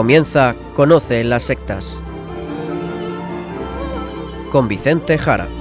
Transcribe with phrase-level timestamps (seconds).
[0.00, 1.94] Comienza Conoce las sectas.
[4.50, 5.59] Con Vicente Jara.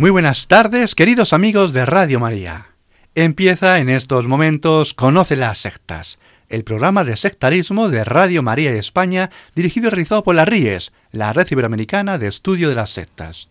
[0.00, 2.68] Muy buenas tardes, queridos amigos de Radio María.
[3.16, 9.30] Empieza en estos momentos Conoce las sectas, el programa de sectarismo de Radio María España,
[9.56, 13.48] dirigido y realizado por la RIES, la Red Iberoamericana de Estudio de las Sectas.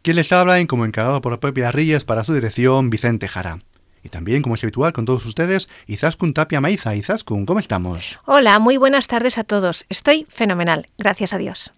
[0.00, 3.58] Quien les habla y como encargado por la propia RIES para su dirección, Vicente Jara.
[4.02, 6.96] Y también, como es habitual con todos ustedes, Izaskun Tapia Maiza.
[6.96, 8.18] Izaskun, ¿cómo estamos?
[8.24, 9.84] Hola, muy buenas tardes a todos.
[9.90, 11.70] Estoy fenomenal, gracias a Dios.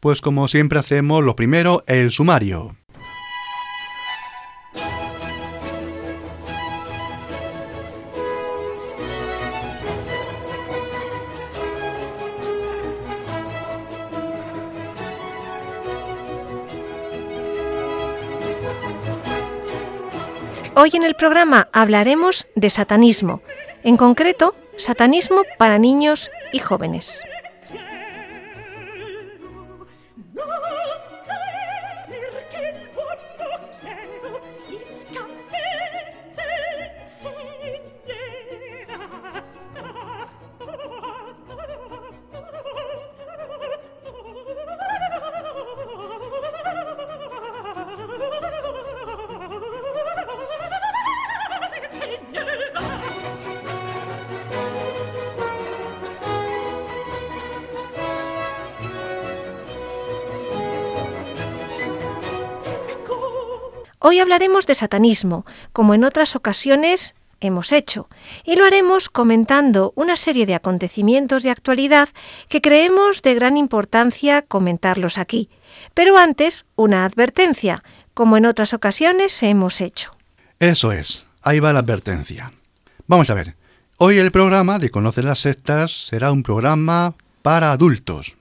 [0.00, 2.74] Pues como siempre hacemos, lo primero, el sumario.
[20.80, 23.42] Hoy en el programa hablaremos de satanismo,
[23.82, 27.20] en concreto, satanismo para niños y jóvenes.
[64.10, 68.08] Hoy hablaremos de satanismo, como en otras ocasiones hemos hecho,
[68.42, 72.08] y lo haremos comentando una serie de acontecimientos de actualidad
[72.48, 75.50] que creemos de gran importancia comentarlos aquí.
[75.92, 77.82] Pero antes, una advertencia,
[78.14, 80.16] como en otras ocasiones hemos hecho.
[80.58, 82.50] Eso es, ahí va la advertencia.
[83.08, 83.56] Vamos a ver,
[83.98, 88.38] hoy el programa de Conocer las Sectas será un programa para adultos.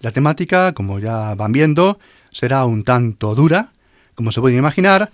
[0.00, 1.98] La temática, como ya van viendo,
[2.30, 3.72] será un tanto dura,
[4.16, 5.12] como se pueden imaginar,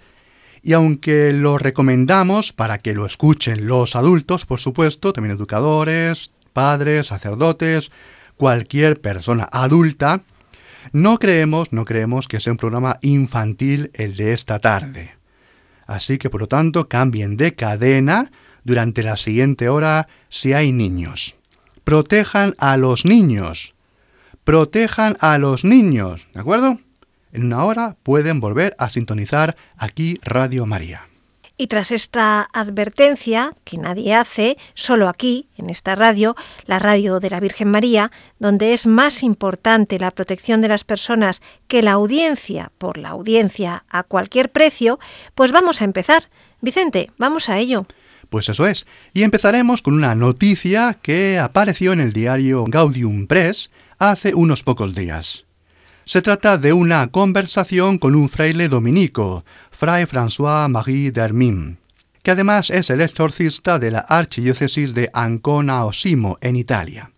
[0.62, 7.08] y aunque lo recomendamos para que lo escuchen los adultos, por supuesto, también educadores, padres,
[7.08, 7.90] sacerdotes,
[8.36, 10.22] cualquier persona adulta,
[10.92, 15.16] no creemos, no creemos que sea un programa infantil el de esta tarde.
[15.86, 18.30] Así que por lo tanto cambien de cadena
[18.64, 21.36] durante la siguiente hora si hay niños.
[21.84, 23.74] Protejan a los niños.
[24.44, 26.78] Protejan a los niños, ¿de acuerdo?
[27.32, 31.08] En una hora pueden volver a sintonizar aquí Radio María.
[31.56, 36.34] Y tras esta advertencia que nadie hace, solo aquí, en esta radio,
[36.66, 41.40] la radio de la Virgen María, donde es más importante la protección de las personas
[41.68, 44.98] que la audiencia por la audiencia a cualquier precio,
[45.34, 46.30] pues vamos a empezar.
[46.60, 47.84] Vicente, vamos a ello.
[48.28, 48.86] Pues eso es.
[49.12, 54.94] Y empezaremos con una noticia que apareció en el diario Gaudium Press hace unos pocos
[54.94, 55.44] días.
[56.04, 61.76] Se trata de una conversación con un fraile dominico, Fray François-Marie d'Hermine,
[62.24, 67.12] que además es el exorcista de la archidiócesis de Ancona Osimo, en Italia.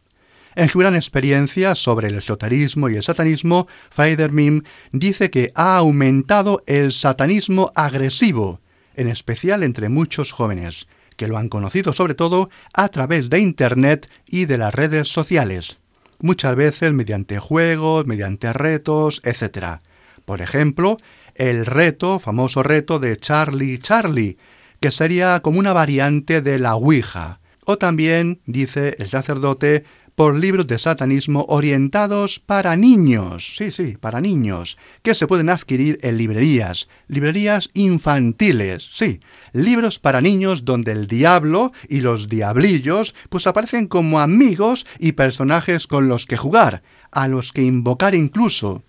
[0.54, 4.62] En su gran experiencia sobre el esoterismo y el satanismo, Fray d'Hermine
[4.92, 8.60] dice que ha aumentado el satanismo agresivo,
[8.96, 14.10] en especial entre muchos jóvenes, que lo han conocido sobre todo a través de Internet
[14.26, 15.78] y de las redes sociales
[16.24, 19.80] muchas veces mediante juegos, mediante retos, etc.
[20.24, 20.96] Por ejemplo,
[21.34, 24.38] el reto, famoso reto de Charlie Charlie,
[24.80, 27.40] que sería como una variante de la Ouija.
[27.66, 34.20] O también, dice el sacerdote, por libros de satanismo orientados para niños, sí, sí, para
[34.20, 39.20] niños, que se pueden adquirir en librerías, librerías infantiles, sí,
[39.52, 45.86] libros para niños donde el diablo y los diablillos pues aparecen como amigos y personajes
[45.86, 48.82] con los que jugar, a los que invocar incluso.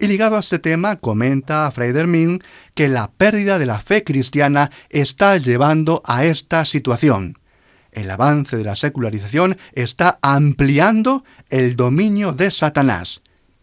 [0.00, 2.40] Y ligado a este tema, comenta Freidermin
[2.74, 7.34] que la pérdida de la fe cristiana está llevando a esta situación
[7.92, 13.22] el avance de la secularización está ampliando el dominio de Satanás.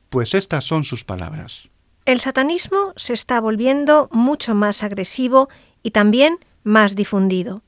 [0.10, 1.70] Pues estas son sus palabras.
[2.06, 5.50] El satanismo se está volviendo mucho más agresivo
[5.82, 7.64] y también más difundido.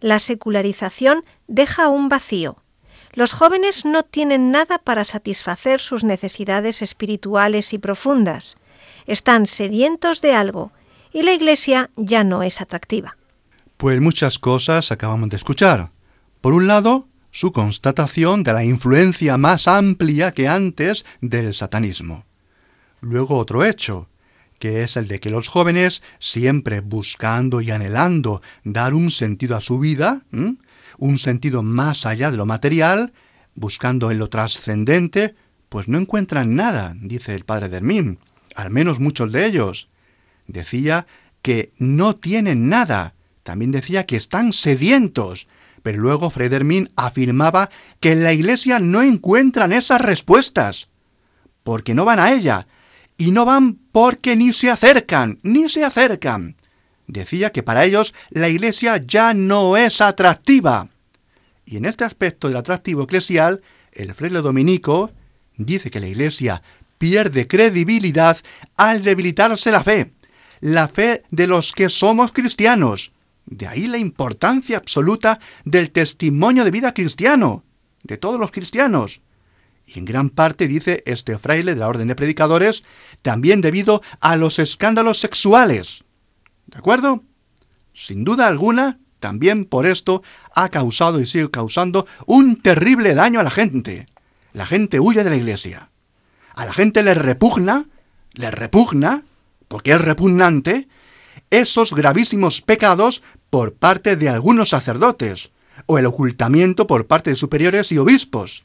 [0.00, 2.56] La secularización deja un vacío.
[3.12, 8.56] Los jóvenes no tienen nada para satisfacer sus necesidades espirituales y profundas.
[9.06, 10.70] Están sedientos de algo
[11.12, 13.16] y la Iglesia ya no es atractiva.
[13.76, 15.90] Pues muchas cosas acabamos de escuchar.
[16.40, 22.24] Por un lado, su constatación de la influencia más amplia que antes del satanismo.
[23.02, 24.08] Luego otro hecho,
[24.58, 29.60] que es el de que los jóvenes, siempre buscando y anhelando dar un sentido a
[29.60, 30.22] su vida,
[30.98, 33.12] un sentido más allá de lo material,
[33.54, 35.34] buscando en lo trascendente,
[35.68, 38.18] pues no encuentran nada, dice el padre Dermín,
[38.54, 39.88] al menos muchos de ellos.
[40.46, 41.06] Decía
[41.42, 45.46] que no tienen nada, también decía que están sedientos,
[45.82, 50.88] pero luego Fredermin afirmaba que en la iglesia no encuentran esas respuestas,
[51.62, 52.66] porque no van a ella,
[53.16, 56.56] y no van porque ni se acercan, ni se acercan.
[57.06, 60.88] Decía que para ellos la iglesia ya no es atractiva.
[61.64, 63.62] Y en este aspecto del atractivo eclesial,
[63.92, 65.12] el fraile dominico
[65.56, 66.62] dice que la iglesia
[66.98, 68.38] pierde credibilidad
[68.76, 70.12] al debilitarse la fe,
[70.60, 73.12] la fe de los que somos cristianos.
[73.46, 77.64] De ahí la importancia absoluta del testimonio de vida cristiano,
[78.02, 79.22] de todos los cristianos
[79.94, 82.84] y en gran parte, dice este fraile de la Orden de Predicadores,
[83.22, 86.04] también debido a los escándalos sexuales.
[86.66, 87.24] ¿De acuerdo?
[87.92, 90.22] Sin duda alguna, también por esto
[90.54, 94.06] ha causado y sigue causando un terrible daño a la gente.
[94.52, 95.90] La gente huye de la iglesia.
[96.54, 97.86] A la gente le repugna,
[98.32, 99.24] le repugna,
[99.66, 100.88] porque es repugnante,
[101.50, 105.50] esos gravísimos pecados por parte de algunos sacerdotes,
[105.86, 108.64] o el ocultamiento por parte de superiores y obispos.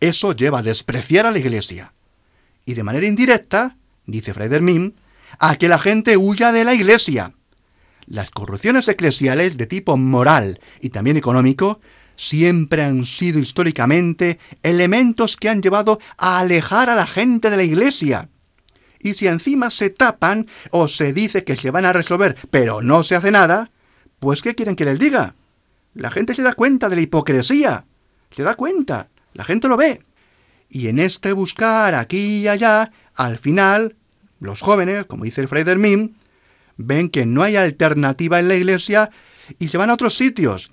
[0.00, 1.92] Eso lleva a despreciar a la Iglesia.
[2.64, 3.76] Y de manera indirecta,
[4.06, 4.50] dice Fray
[5.38, 7.32] a que la gente huya de la Iglesia.
[8.06, 11.80] Las corrupciones eclesiales de tipo moral y también económico
[12.14, 17.64] siempre han sido históricamente elementos que han llevado a alejar a la gente de la
[17.64, 18.28] Iglesia.
[19.00, 23.04] Y si encima se tapan o se dice que se van a resolver, pero no
[23.04, 23.70] se hace nada,
[24.20, 25.34] pues ¿qué quieren que les diga?
[25.94, 27.84] La gente se da cuenta de la hipocresía,
[28.30, 30.02] se da cuenta la gente lo ve.
[30.68, 33.96] Y en este buscar aquí y allá, al final,
[34.40, 36.16] los jóvenes, como dice el Fray Dermín,
[36.78, 39.10] ven que no hay alternativa en la iglesia
[39.58, 40.72] y se van a otros sitios.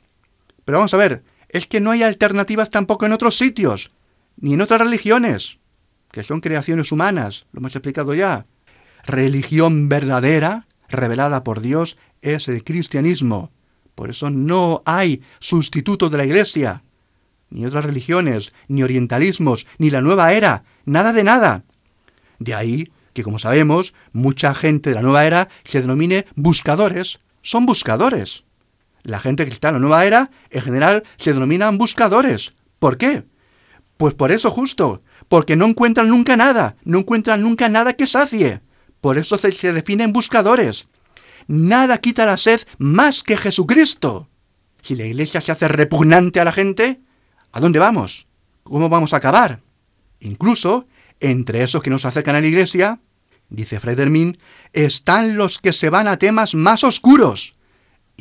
[0.63, 3.91] Pero vamos a ver, es que no hay alternativas tampoco en otros sitios,
[4.37, 5.59] ni en otras religiones,
[6.13, 8.45] que son creaciones humanas, lo hemos explicado ya.
[9.03, 13.51] Religión verdadera, revelada por Dios, es el cristianismo.
[13.95, 16.83] Por eso no hay sustituto de la iglesia
[17.53, 21.63] ni otras religiones, ni orientalismos, ni la nueva era, nada de nada.
[22.39, 27.19] De ahí que, como sabemos, mucha gente de la nueva era se denomine buscadores.
[27.43, 28.43] Son buscadores.
[29.03, 32.53] La gente que está en la nueva era, en general, se denominan buscadores.
[32.79, 33.23] ¿Por qué?
[33.97, 35.03] Pues por eso justo,
[35.33, 38.61] porque no encuentran nunca nada, no encuentran nunca nada que sacie.
[39.01, 40.89] Por eso se, definen buscadores.
[41.47, 44.29] Nada quita la sed más que Jesucristo.
[44.83, 47.01] Si la iglesia se hace repugnante a la gente,
[47.51, 48.27] ¿A dónde vamos?
[48.61, 49.61] ¿Cómo vamos a acabar?
[50.19, 50.85] Incluso,
[51.19, 52.99] entre esos que nos acercan a la iglesia,
[53.49, 54.37] dice Fredermin,
[54.71, 57.55] están los que se van a temas más oscuros.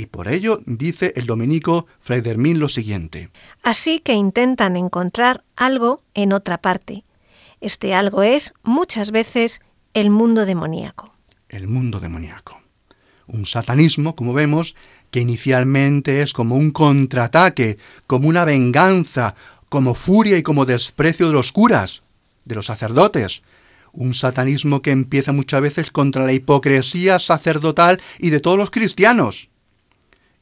[0.02, 3.30] Y por ello dice el dominico Fredermin lo siguiente.
[3.62, 7.04] Así que intentan encontrar algo en otra parte.
[7.60, 9.60] Este algo es, muchas veces,
[9.94, 11.12] el mundo demoníaco.
[11.48, 12.60] El mundo demoníaco.
[13.28, 14.74] Un satanismo, como vemos,
[15.12, 17.78] que inicialmente es como un contraataque,
[18.08, 19.36] como una venganza,
[19.68, 22.02] como furia y como desprecio de los curas,
[22.44, 23.44] de los sacerdotes.
[23.92, 29.51] Un satanismo que empieza muchas veces contra la hipocresía sacerdotal y de todos los cristianos.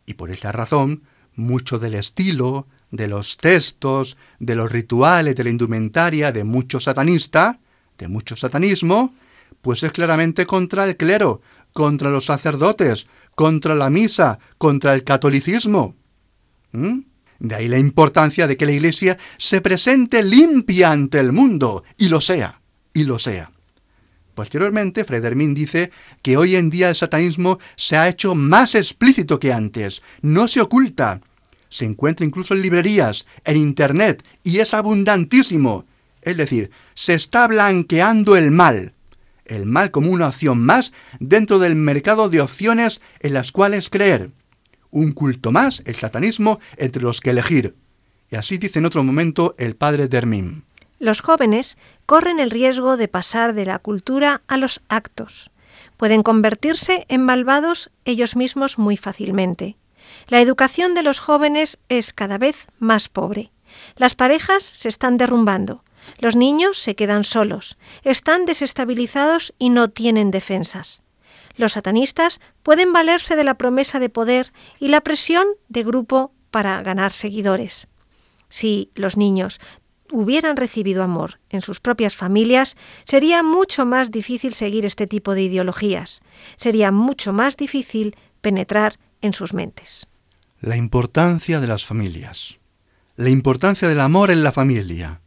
[0.06, 1.02] Y por esa razón,
[1.34, 7.60] mucho del estilo, de los textos, de los rituales, de la indumentaria de mucho satanista,
[7.98, 9.14] de mucho satanismo,
[9.60, 11.42] pues es claramente contra el clero,
[11.72, 15.94] contra los sacerdotes, contra la misa, contra el catolicismo.
[16.72, 17.00] ¿Mm?
[17.38, 22.08] De ahí la importancia de que la Iglesia se presente limpia ante el mundo, y
[22.08, 22.60] lo sea,
[22.92, 23.50] y lo sea.
[24.40, 25.90] Posteriormente, Fredermin dice
[26.22, 30.62] que hoy en día el satanismo se ha hecho más explícito que antes, no se
[30.62, 31.20] oculta,
[31.68, 35.84] se encuentra incluso en librerías, en Internet, y es abundantísimo.
[36.22, 38.94] Es decir, se está blanqueando el mal,
[39.44, 44.30] el mal como una opción más dentro del mercado de opciones en las cuales creer.
[44.90, 47.74] Un culto más, el satanismo, entre los que elegir.
[48.30, 50.64] Y así dice en otro momento el padre Dermín.
[51.00, 55.50] Los jóvenes corren el riesgo de pasar de la cultura a los actos.
[55.96, 59.78] Pueden convertirse en malvados ellos mismos muy fácilmente.
[60.28, 63.50] La educación de los jóvenes es cada vez más pobre.
[63.96, 65.84] Las parejas se están derrumbando.
[66.18, 71.02] Los niños se quedan solos, están desestabilizados y no tienen defensas.
[71.56, 76.82] Los satanistas pueden valerse de la promesa de poder y la presión de grupo para
[76.82, 77.86] ganar seguidores.
[78.50, 79.60] Si los niños
[80.12, 85.42] hubieran recibido amor en sus propias familias, sería mucho más difícil seguir este tipo de
[85.42, 86.20] ideologías,
[86.56, 90.06] sería mucho más difícil penetrar en sus mentes.
[90.60, 92.58] La importancia de las familias,
[93.16, 95.20] la importancia del amor en la familia,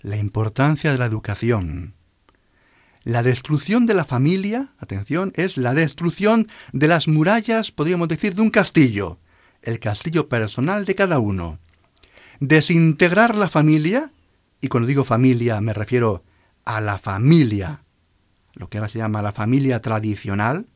[0.00, 1.94] la importancia de la educación.
[3.04, 8.42] La destrucción de la familia, atención, es la destrucción de las murallas, podríamos decir, de
[8.42, 9.18] un castillo,
[9.62, 11.58] el castillo personal de cada uno.
[12.40, 14.12] Desintegrar la familia
[14.60, 16.22] y cuando digo familia me refiero
[16.64, 17.82] a la familia,
[18.54, 20.66] lo que ahora se llama la familia tradicional,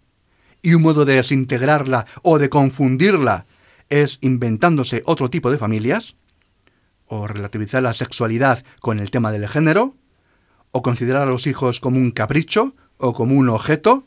[0.63, 3.45] y un modo de desintegrarla o de confundirla
[3.89, 6.17] es inventándose otro tipo de familias,
[7.07, 9.97] o relativizar la sexualidad con el tema del género,
[10.71, 14.05] o considerar a los hijos como un capricho o como un objeto,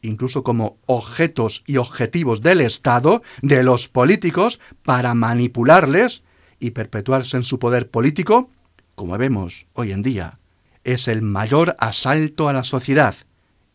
[0.00, 6.22] incluso como objetos y objetivos del Estado, de los políticos, para manipularles
[6.60, 8.50] y perpetuarse en su poder político,
[8.98, 10.38] como vemos hoy en día,
[10.84, 13.14] es el mayor asalto a la sociedad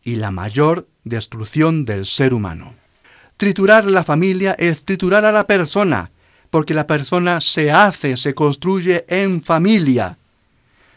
[0.04, 2.74] y la mayor destrucción del ser humano.
[3.36, 6.12] Triturar la familia es triturar a la persona,
[6.50, 10.18] porque la persona se hace, se construye en familia.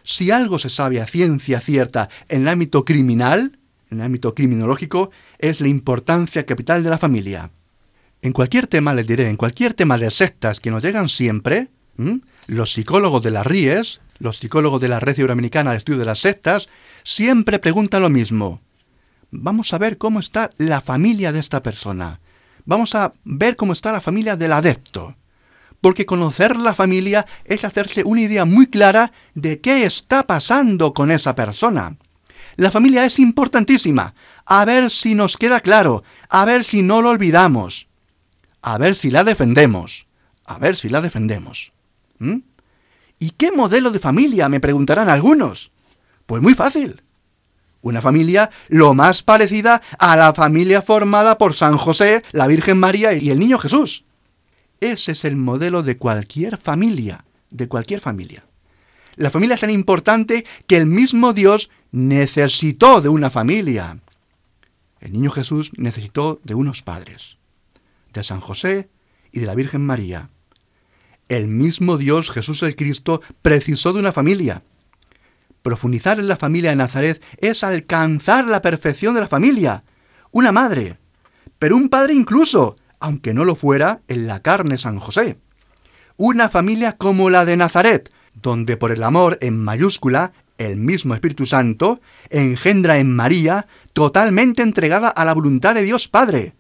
[0.04, 3.58] Si algo se sabe a ciencia cierta en el ámbito criminal,
[3.90, 7.50] en el ámbito criminológico, es la importancia capital de la familia.
[8.22, 11.70] En cualquier tema, les diré, en cualquier tema de sectas que nos llegan siempre,
[12.48, 16.20] los psicólogos de las RIES, los psicólogos de la Red Iberoamericana de Estudio de las
[16.20, 16.68] Sectas,
[17.04, 18.62] siempre preguntan lo mismo.
[19.32, 22.20] Vamos a ver cómo está la familia de esta persona.
[22.66, 25.16] Vamos a ver cómo está la familia del adepto.
[25.82, 31.12] Porque conocer la familia es hacerse una idea muy clara de qué está pasando con
[31.12, 31.98] esa persona.
[32.56, 34.16] La familia es importantísima.
[34.46, 36.04] A ver si nos queda claro.
[36.30, 37.88] A ver si no lo olvidamos.
[38.62, 40.08] A ver si la defendemos.
[40.46, 41.72] A ver si la defendemos.
[42.18, 42.38] ¿Mm?
[43.20, 44.50] ¿Y qué modelo de familia?
[44.50, 45.72] me preguntarán algunos.
[46.26, 47.02] Pues muy fácil.
[47.82, 53.14] Una familia lo más parecida a la familia formada por San José, la Virgen María
[53.14, 54.04] y el Niño Jesús.
[54.80, 58.46] Ese es el modelo de cualquier familia, de cualquier familia.
[59.16, 64.00] La familia es tan importante que el mismo Dios necesitó de una familia.
[65.00, 67.38] El niño Jesús necesitó de unos padres,
[68.14, 68.90] de San José
[69.32, 70.30] y de la Virgen María.
[71.30, 74.64] El mismo Dios, Jesús el Cristo, precisó de una familia.
[75.62, 79.84] Profundizar en la familia de Nazaret es alcanzar la perfección de la familia.
[80.32, 81.00] Una madre,
[81.60, 85.38] pero un padre incluso, aunque no lo fuera en la carne San José.
[86.16, 91.46] Una familia como la de Nazaret, donde por el amor en mayúscula, el mismo Espíritu
[91.46, 96.56] Santo, engendra en María totalmente entregada a la voluntad de Dios Padre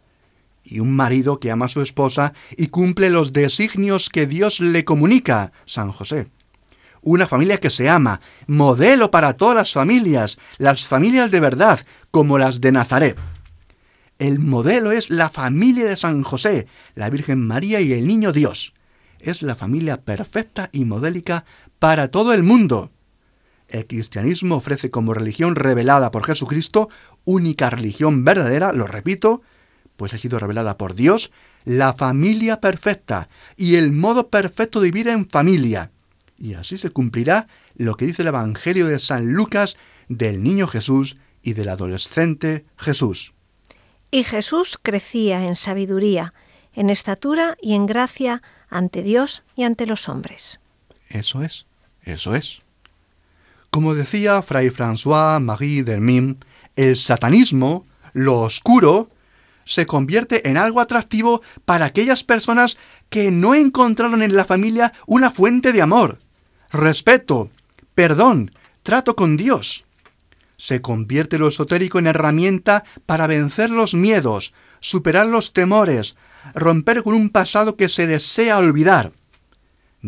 [0.69, 4.83] y un marido que ama a su esposa y cumple los designios que Dios le
[4.83, 6.27] comunica, San José.
[7.01, 11.79] Una familia que se ama, modelo para todas las familias, las familias de verdad,
[12.11, 13.17] como las de Nazaret.
[14.19, 18.73] El modelo es la familia de San José, la Virgen María y el Niño Dios.
[19.19, 21.45] Es la familia perfecta y modélica
[21.79, 22.91] para todo el mundo.
[23.69, 26.89] El cristianismo ofrece como religión revelada por Jesucristo,
[27.25, 29.41] única religión verdadera, lo repito,
[29.97, 31.31] pues ha sido revelada por Dios
[31.65, 33.27] la familia perfecta
[33.57, 35.91] y el modo perfecto de vivir en familia.
[36.37, 39.75] Y así se cumplirá lo que dice el Evangelio de San Lucas
[40.07, 43.33] del niño Jesús y del adolescente Jesús.
[44.11, 46.33] Y Jesús crecía en sabiduría,
[46.73, 50.59] en estatura y en gracia ante Dios y ante los hombres.
[51.09, 51.65] Eso es,
[52.03, 52.61] eso es.
[53.69, 56.37] Como decía Fray François Marie Dermim,
[56.75, 59.09] el satanismo, lo oscuro,
[59.67, 62.77] se convierte en algo atractivo para aquellas personas
[63.09, 66.19] que no encontraron en la familia una fuente de amor,
[66.71, 67.51] respeto,
[67.93, 69.85] perdón, trato con Dios.
[70.57, 76.15] Se convierte lo esotérico en herramienta para vencer los miedos, superar los temores,
[76.55, 79.11] romper con un pasado que se desea olvidar.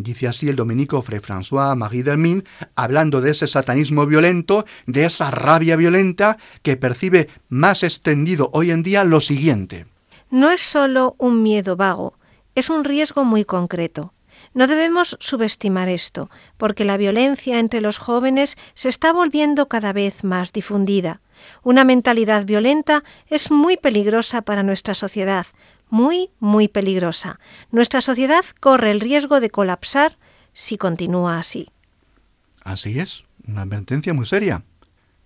[0.03, 2.43] Dice así el dominico Fray François Marie Dermin,
[2.75, 8.81] hablando de ese satanismo violento, de esa rabia violenta que percibe más extendido hoy en
[8.81, 9.87] día lo siguiente.
[10.29, 12.13] No es solo un miedo vago,
[12.55, 14.13] es un riesgo muy concreto.
[14.53, 20.23] No debemos subestimar esto, porque la violencia entre los jóvenes se está volviendo cada vez
[20.23, 21.19] más difundida.
[21.63, 25.45] Una mentalidad violenta es muy peligrosa para nuestra sociedad,
[25.89, 27.39] muy, muy peligrosa.
[27.71, 30.17] Nuestra sociedad corre el riesgo de colapsar
[30.53, 31.69] si continúa así.
[32.63, 34.63] Así es, una advertencia muy seria.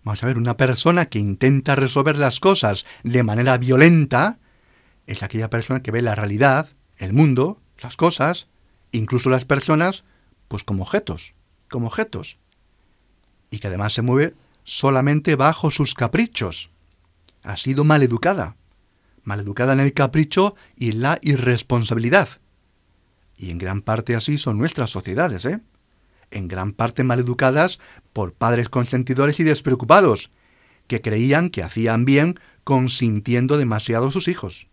[0.04, 4.38] Vamos a ver, una persona que intenta resolver las cosas de manera violenta
[5.08, 6.68] es aquella persona que ve la realidad,
[6.98, 8.48] el mundo, las cosas,
[8.92, 10.04] incluso las personas,
[10.48, 11.34] pues como objetos,
[11.70, 12.38] como objetos.
[13.50, 16.70] Y que además se mueve solamente bajo sus caprichos.
[17.44, 18.56] Ha sido maleducada.
[19.24, 22.30] Maleducada en el capricho y la irresponsabilidad.
[23.38, 25.62] Y en gran parte así son nuestras sociedades, ¿eh?
[26.32, 27.80] En gran parte maleducadas
[28.12, 30.32] por padres consentidores y despreocupados,
[30.88, 34.68] que creían que hacían bien consintiendo demasiado a sus hijos.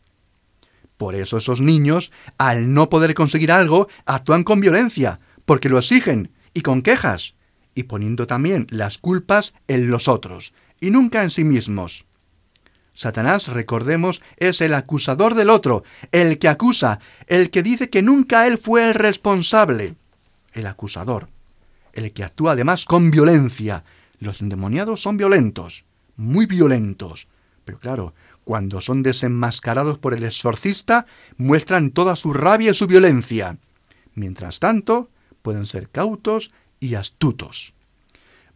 [0.96, 6.32] Por eso esos niños, al no poder conseguir algo, actúan con violencia, porque lo exigen,
[6.52, 7.36] y con quejas,
[7.74, 12.04] y poniendo también las culpas en los otros, y nunca en sí mismos.
[13.00, 18.46] Satanás, recordemos, es el acusador del otro, el que acusa, el que dice que nunca
[18.46, 19.94] él fue el responsable,
[20.52, 21.30] el acusador,
[21.94, 23.84] el que actúa además con violencia.
[24.18, 25.86] Los endemoniados son violentos,
[26.18, 27.26] muy violentos,
[27.64, 28.12] pero claro,
[28.44, 31.06] cuando son desenmascarados por el exorcista,
[31.38, 33.56] muestran toda su rabia y su violencia.
[34.14, 35.08] Mientras tanto,
[35.40, 37.72] pueden ser cautos y astutos.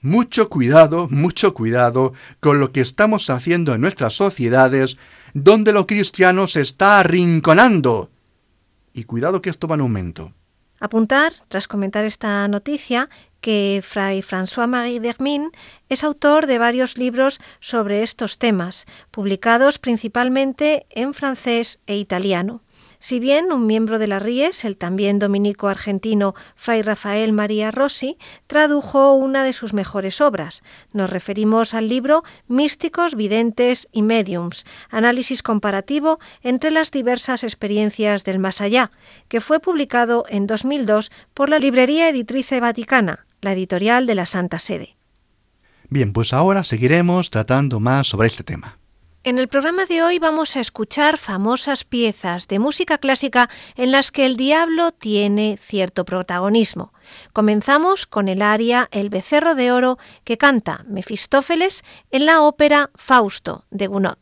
[0.04, 4.98] Mucho cuidado, mucho cuidado con lo que estamos haciendo en nuestras sociedades,
[5.32, 8.10] donde lo cristiano se está arrinconando.
[8.92, 10.34] Y cuidado que esto va en aumento.
[10.78, 13.08] Apuntar, tras comentar esta noticia,
[13.40, 15.52] que Fray François-Marie Dermin
[15.88, 22.60] es autor de varios libros sobre estos temas, publicados principalmente en francés e italiano.
[23.04, 28.16] Si bien un miembro de la Ries, el también dominico argentino Fray Rafael María Rossi,
[28.46, 30.62] tradujo una de sus mejores obras.
[30.94, 38.38] Nos referimos al libro Místicos, Videntes y Mediums, análisis comparativo entre las diversas experiencias del
[38.38, 38.90] más allá,
[39.28, 44.58] que fue publicado en 2002 por la Librería Editrice Vaticana, la editorial de la Santa
[44.58, 44.96] Sede.
[45.90, 48.78] Bien, pues ahora seguiremos tratando más sobre este tema.
[49.26, 54.10] En el programa de hoy vamos a escuchar famosas piezas de música clásica en las
[54.10, 56.92] que el diablo tiene cierto protagonismo.
[57.32, 63.64] Comenzamos con el aria El becerro de oro que canta Mefistófeles en la ópera Fausto
[63.70, 64.18] de Gounod.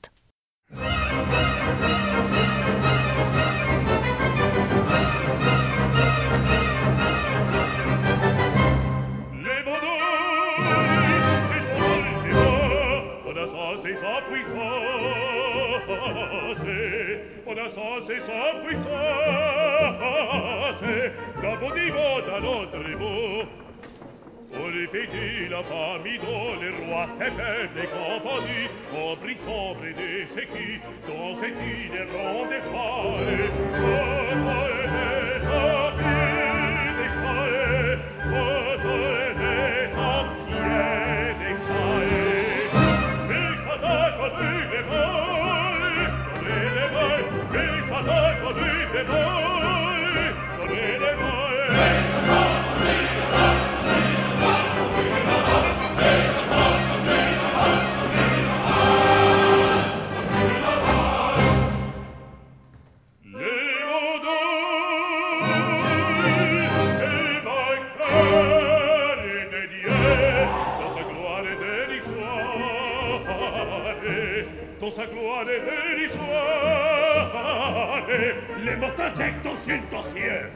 [17.62, 20.14] la so sapui sase,
[21.40, 23.46] capo di voda lo tribù.
[24.54, 31.52] Orpiti la pamido le roi se per le compagnie, opri sobre de sechi, dont se
[31.56, 33.50] ti le rende fare.
[33.80, 34.21] Oh,
[74.92, 75.60] sa gloire et
[75.96, 76.32] l'histoire,
[78.58, 80.50] les mortels jettent au ciel ton ciel.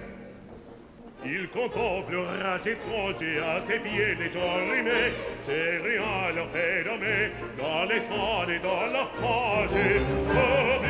[1.24, 7.30] Ils contemplent rage étranger à ses pieds, les gens rimés, c'est rien leur fait nommer,
[7.58, 9.70] dans les sangs et dans la fange.
[10.30, 10.80] Oh,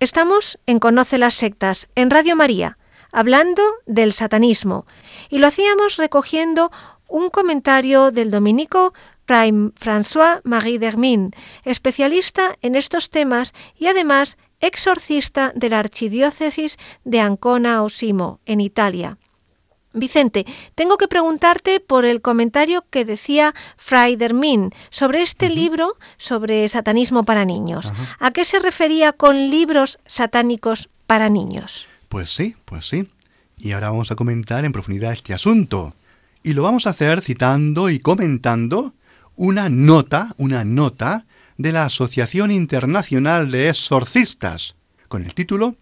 [0.00, 2.78] Estamos en Conoce las sectas, en Radio María,
[3.12, 4.86] hablando del satanismo,
[5.28, 6.72] y lo hacíamos recogiendo
[7.06, 8.94] un comentario del dominico
[9.26, 11.32] Prime François Marie Dermin,
[11.66, 19.18] especialista en estos temas y además exorcista de la archidiócesis de Ancona Osimo, en Italia.
[19.92, 26.68] Vicente, tengo que preguntarte por el comentario que decía Fray Dermin sobre este libro sobre
[26.68, 27.92] satanismo para niños.
[28.20, 31.88] ¿A qué se refería con libros satánicos para niños?
[32.08, 33.08] Pues sí, pues sí.
[33.58, 35.94] Y ahora vamos a comentar en profundidad este asunto.
[36.42, 38.94] Y lo vamos a hacer citando y comentando
[39.34, 41.26] una nota, una nota
[41.58, 44.76] de la Asociación Internacional de Exorcistas,
[45.08, 45.76] con el título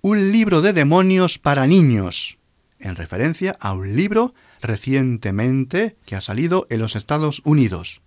[0.00, 2.38] Un libro de demonios para niños,
[2.82, 8.02] en referencia a un libro recientemente que ha salido en los Estados Unidos.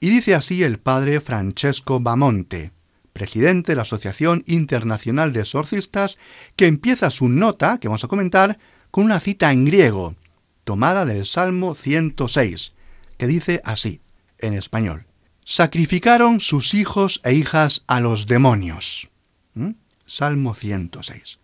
[0.00, 2.72] Y dice así el padre Francesco Bamonte,
[3.12, 6.18] presidente de la Asociación Internacional de Exorcistas,
[6.56, 8.58] que empieza su nota, que vamos a comentar,
[8.90, 10.16] con una cita en griego,
[10.64, 12.72] tomada del Salmo 106,
[13.16, 14.00] que dice así,
[14.38, 15.06] en español.
[15.44, 19.10] Sacrificaron sus hijos e hijas a los demonios.
[19.54, 19.72] ¿Mm?
[20.06, 21.38] Salmo 106.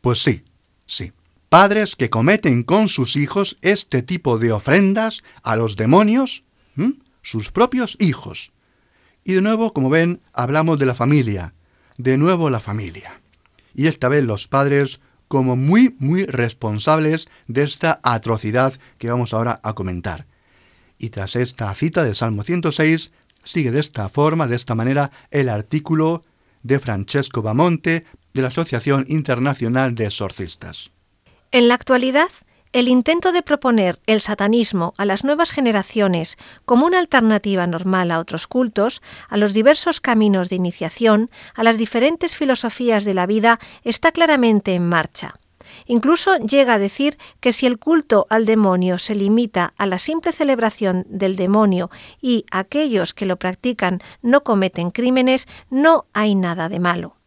[0.00, 0.44] Pues sí,
[0.86, 1.12] sí.
[1.48, 6.44] Padres que cometen con sus hijos este tipo de ofrendas a los demonios,
[7.22, 8.52] sus propios hijos.
[9.24, 11.54] Y de nuevo, como ven, hablamos de la familia.
[11.96, 13.20] De nuevo la familia.
[13.74, 19.60] Y esta vez los padres como muy, muy responsables de esta atrocidad que vamos ahora
[19.62, 20.26] a comentar.
[20.98, 25.48] Y tras esta cita del Salmo 106, sigue de esta forma, de esta manera, el
[25.48, 26.24] artículo
[26.62, 30.90] de Francesco Bamonte de la Asociación Internacional de Exorcistas.
[31.50, 32.28] En la actualidad,
[32.74, 38.18] el intento de proponer el satanismo a las nuevas generaciones como una alternativa normal a
[38.18, 43.58] otros cultos, a los diversos caminos de iniciación, a las diferentes filosofías de la vida,
[43.82, 45.36] está claramente en marcha.
[45.86, 50.32] Incluso llega a decir que si el culto al demonio se limita a la simple
[50.32, 56.80] celebración del demonio y aquellos que lo practican no cometen crímenes, no hay nada de
[56.80, 57.17] malo.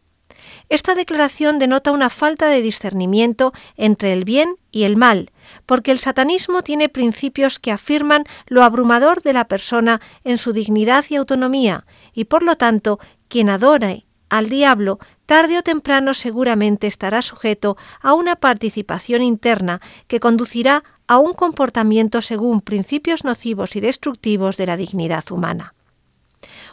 [0.72, 5.30] Esta declaración denota una falta de discernimiento entre el bien y el mal,
[5.66, 11.04] porque el satanismo tiene principios que afirman lo abrumador de la persona en su dignidad
[11.10, 17.20] y autonomía, y por lo tanto, quien adore al diablo tarde o temprano seguramente estará
[17.20, 24.56] sujeto a una participación interna que conducirá a un comportamiento según principios nocivos y destructivos
[24.56, 25.74] de la dignidad humana.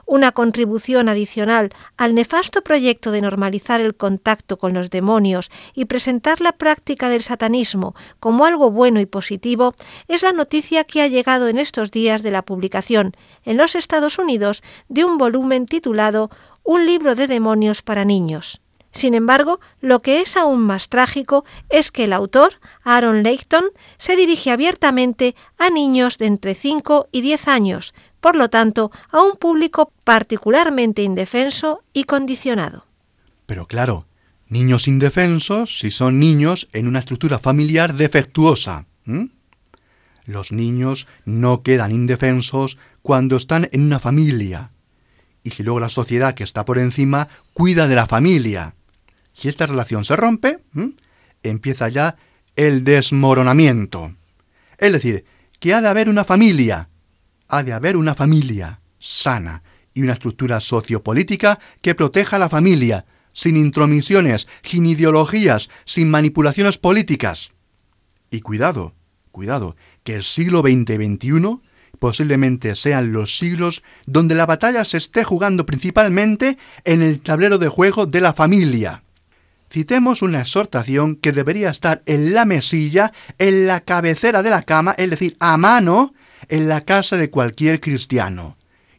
[0.06, 6.42] Una contribución adicional al nefasto proyecto de normalizar el contacto con los demonios y presentar
[6.42, 9.76] la práctica del satanismo como algo bueno y positivo
[10.08, 14.18] es la noticia que ha llegado en estos días de la publicación en los Estados
[14.18, 16.30] Unidos de un volumen titulado
[16.64, 18.62] un libro de demonios para niños.
[18.92, 22.54] Sin embargo, lo que es aún más trágico es que el autor,
[22.84, 23.66] Aaron Leighton,
[23.98, 29.22] se dirige abiertamente a niños de entre 5 y 10 años, por lo tanto, a
[29.22, 32.86] un público particularmente indefenso y condicionado.
[33.46, 34.06] Pero claro,
[34.48, 38.86] niños indefensos si son niños en una estructura familiar defectuosa.
[40.26, 44.72] Los niños no quedan indefensos cuando están en una familia
[45.44, 48.76] y si luego la sociedad que está por encima cuida de la familia.
[49.34, 50.60] Si esta relación se rompe,
[51.44, 52.18] empieza ya
[52.56, 54.14] el desmoronamiento.
[54.78, 55.26] Es decir,
[55.60, 56.90] que ha de haber una familia,
[57.50, 63.06] ha de haber una familia sana y una estructura sociopolítica que proteja a la familia,
[63.34, 67.52] sin intromisiones, sin ideologías, sin manipulaciones políticas.
[68.32, 68.94] Y cuidado,
[69.32, 71.60] cuidado, que el siglo XX y XXI
[71.98, 77.68] posiblemente sean los siglos donde la batalla se esté jugando principalmente en el tablero de
[77.68, 79.04] juego de la familia.
[79.72, 84.96] Citemos una exhortación que debería estar en la mesilla, en la cabecera de la cama,
[84.98, 86.14] es decir, a mano,
[86.50, 88.58] en la casa de cualquier cristiano,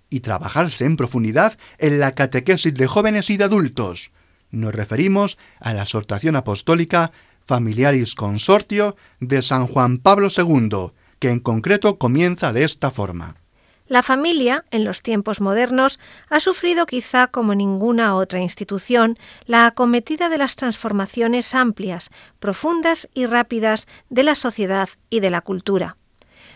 [0.08, 4.10] y trabajarse en profundidad en la catequesis de jóvenes y de adultos.
[4.50, 7.12] Nos referimos a la exhortación apostólica
[7.46, 13.36] Familiaris Consortio de San Juan Pablo II, que en concreto comienza de esta forma.
[13.86, 20.28] La familia, en los tiempos modernos, ha sufrido quizá como ninguna otra institución la acometida
[20.28, 25.96] de las transformaciones amplias, profundas y rápidas de la sociedad y de la cultura.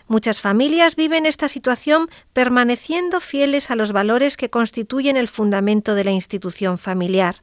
[0.07, 6.03] Muchas familias viven esta situación permaneciendo fieles a los valores que constituyen el fundamento de
[6.03, 7.41] la institución familiar.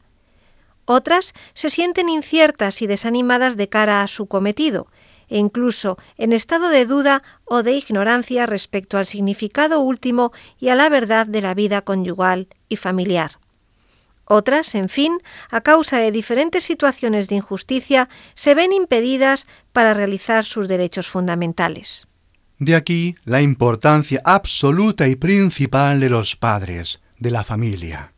[0.85, 4.87] Otras se sienten inciertas y desanimadas de cara a su cometido,
[5.29, 10.77] e incluso en estado de duda o de ignorancia respecto al significado último y a
[10.77, 13.39] la verdad de la vida conyugal y familiar.
[14.25, 15.19] Otras, en fin,
[15.51, 22.07] a causa de diferentes situaciones de injusticia, se ven impedidas para realizar sus derechos fundamentales.
[22.63, 28.13] De aquí la importancia absoluta y principal de los padres, de la familia.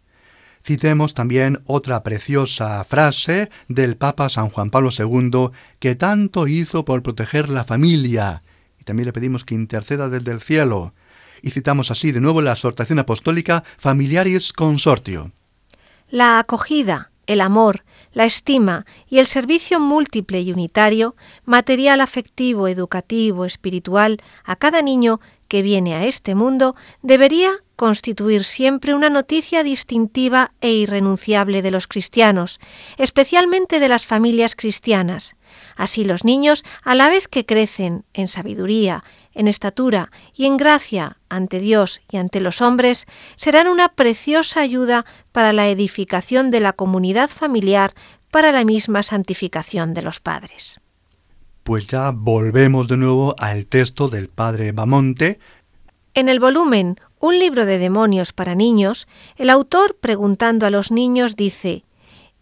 [0.62, 7.02] Citemos también otra preciosa frase del Papa San Juan Pablo II que tanto hizo por
[7.02, 8.42] proteger la familia.
[8.78, 10.92] Y también le pedimos que interceda desde el cielo.
[11.40, 15.32] Y citamos así de nuevo la exhortación apostólica Familiaris Consortio.
[16.10, 17.82] La acogida, el amor,
[18.14, 25.20] la estima y el servicio múltiple y unitario, material afectivo, educativo, espiritual, a cada niño
[25.48, 31.86] que viene a este mundo, debería constituir siempre una noticia distintiva e irrenunciable de los
[31.86, 32.60] cristianos,
[32.96, 35.36] especialmente de las familias cristianas.
[35.76, 41.18] Así los niños, a la vez que crecen en sabiduría, en estatura y en gracia
[41.28, 46.72] ante Dios y ante los hombres, serán una preciosa ayuda para la edificación de la
[46.72, 47.94] comunidad familiar,
[48.30, 50.80] para la misma santificación de los padres.
[51.62, 55.38] Pues ya volvemos de nuevo al texto del padre Bamonte.
[56.14, 61.36] En el volumen Un libro de demonios para niños, el autor, preguntando a los niños,
[61.36, 61.84] dice,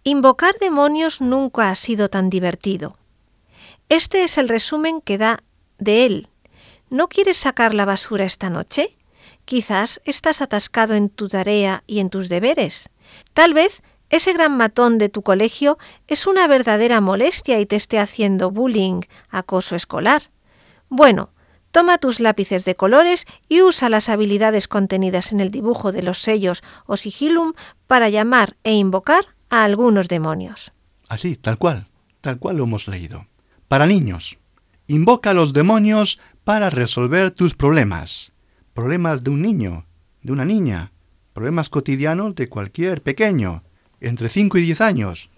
[0.02, 2.96] Invocar demonios nunca ha sido tan divertido.
[3.88, 5.38] Este es el resumen que da
[5.78, 6.28] de él,
[6.92, 8.98] ¿No quieres sacar la basura esta noche?
[9.46, 12.90] Quizás estás atascado en tu tarea y en tus deberes.
[13.32, 17.98] Tal vez ese gran matón de tu colegio es una verdadera molestia y te esté
[17.98, 19.00] haciendo bullying,
[19.30, 20.30] acoso escolar.
[20.90, 21.30] Bueno,
[21.70, 26.18] toma tus lápices de colores y usa las habilidades contenidas en el dibujo de los
[26.18, 27.54] sellos o sigilum
[27.86, 30.72] para llamar e invocar a algunos demonios.
[31.08, 31.86] Así, tal cual,
[32.20, 33.28] tal cual lo hemos leído.
[33.66, 34.38] Para niños,
[34.88, 38.32] invoca a los demonios para resolver tus problemas.
[38.74, 39.86] Problemas de un niño,
[40.22, 40.92] de una niña,
[41.32, 43.62] problemas cotidianos de cualquier pequeño,
[44.00, 45.30] entre 5 y 10 años.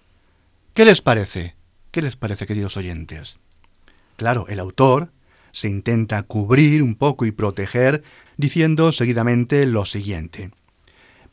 [0.72, 1.56] ¿Qué les parece?
[1.90, 3.38] ¿Qué les parece, queridos oyentes?
[4.16, 5.12] Claro, el autor
[5.52, 8.02] se intenta cubrir un poco y proteger
[8.36, 10.50] diciendo seguidamente lo siguiente.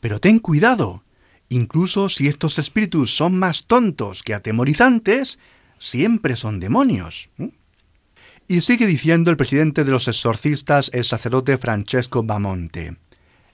[0.00, 1.02] Pero ten cuidado,
[1.48, 5.38] incluso si estos espíritus son más tontos que atemorizantes,
[5.78, 7.30] siempre son demonios.
[8.52, 12.98] Y sigue diciendo el presidente de los exorcistas, el sacerdote Francesco Bamonte.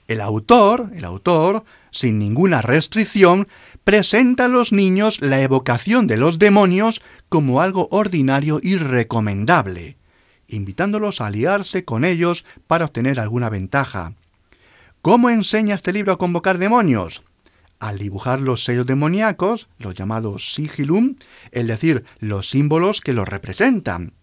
[0.09, 3.47] El autor, el autor, sin ninguna restricción,
[3.85, 9.95] presenta a los niños la evocación de los demonios como algo ordinario y recomendable,
[10.49, 14.15] invitándolos a aliarse con ellos para obtener alguna ventaja.
[15.01, 17.23] ¿Cómo enseña este libro a convocar demonios?
[17.79, 21.15] Al dibujar los sellos demoníacos, los llamados sigilum,
[21.51, 24.18] es decir, los símbolos que los representan.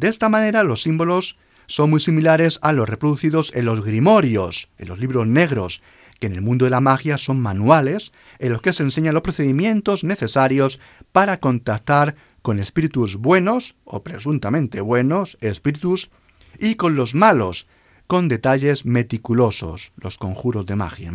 [0.00, 1.36] De esta manera los símbolos
[1.66, 5.82] son muy similares a los reproducidos en los grimorios, en los libros negros,
[6.18, 9.22] que en el mundo de la magia son manuales en los que se enseñan los
[9.22, 10.80] procedimientos necesarios
[11.12, 16.08] para contactar con espíritus buenos o presuntamente buenos espíritus
[16.58, 17.66] y con los malos,
[18.06, 21.12] con detalles meticulosos, los conjuros de magia.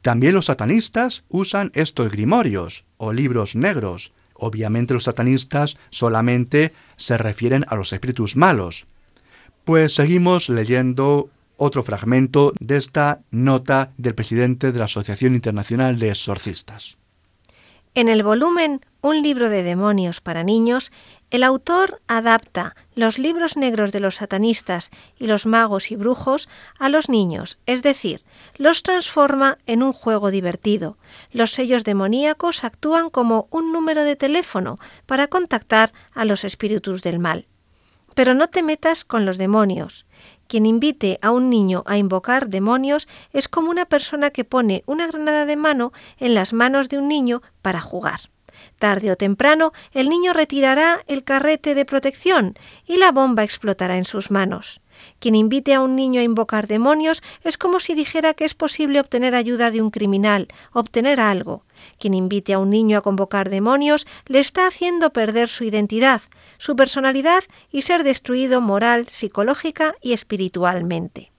[0.00, 7.64] También los satanistas usan estos grimorios o libros negros, Obviamente los satanistas solamente se refieren
[7.68, 8.86] a los espíritus malos.
[9.64, 16.10] Pues seguimos leyendo otro fragmento de esta nota del presidente de la Asociación Internacional de
[16.10, 16.96] Exorcistas.
[17.94, 20.90] En el volumen Un libro de demonios para niños,
[21.30, 26.48] el autor adapta los libros negros de los satanistas y los magos y brujos
[26.80, 28.24] a los niños, es decir,
[28.56, 30.98] los transforma en un juego divertido.
[31.30, 37.20] Los sellos demoníacos actúan como un número de teléfono para contactar a los espíritus del
[37.20, 37.46] mal.
[38.16, 40.06] Pero no te metas con los demonios.
[40.48, 45.06] Quien invite a un niño a invocar demonios es como una persona que pone una
[45.06, 48.30] granada de mano en las manos de un niño para jugar.
[48.78, 54.04] Tarde o temprano el niño retirará el carrete de protección y la bomba explotará en
[54.04, 54.80] sus manos.
[55.18, 59.00] Quien invite a un niño a invocar demonios es como si dijera que es posible
[59.00, 61.64] obtener ayuda de un criminal, obtener algo.
[61.98, 66.22] Quien invite a un niño a convocar demonios le está haciendo perder su identidad,
[66.58, 71.32] su personalidad y ser destruido moral, psicológica y espiritualmente.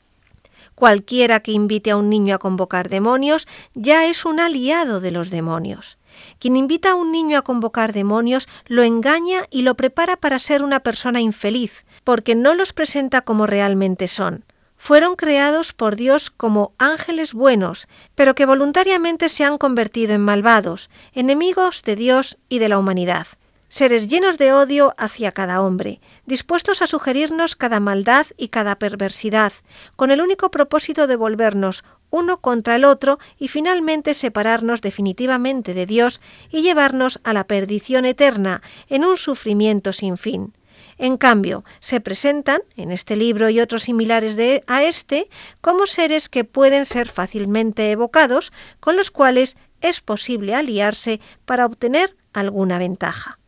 [0.75, 5.29] Cualquiera que invite a un niño a convocar demonios ya es un aliado de los
[5.29, 5.98] demonios.
[6.39, 10.63] Quien invita a un niño a convocar demonios lo engaña y lo prepara para ser
[10.63, 14.45] una persona infeliz, porque no los presenta como realmente son.
[14.77, 20.89] Fueron creados por Dios como ángeles buenos, pero que voluntariamente se han convertido en malvados,
[21.13, 23.27] enemigos de Dios y de la humanidad
[23.69, 29.53] seres llenos de odio hacia cada hombre, dispuestos a sugerirnos cada maldad y cada perversidad,
[29.95, 35.85] con el único propósito de volvernos uno contra el otro y finalmente separarnos definitivamente de
[35.85, 40.53] Dios y llevarnos a la perdición eterna en un sufrimiento sin fin.
[40.97, 45.29] En cambio, se presentan, en este libro y otros similares a este,
[45.61, 52.15] como seres que pueden ser fácilmente evocados, con los cuales es posible aliarse para obtener
[52.33, 53.39] alguna ventaja.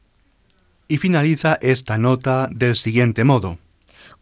[0.88, 3.58] Y finaliza esta nota del siguiente modo.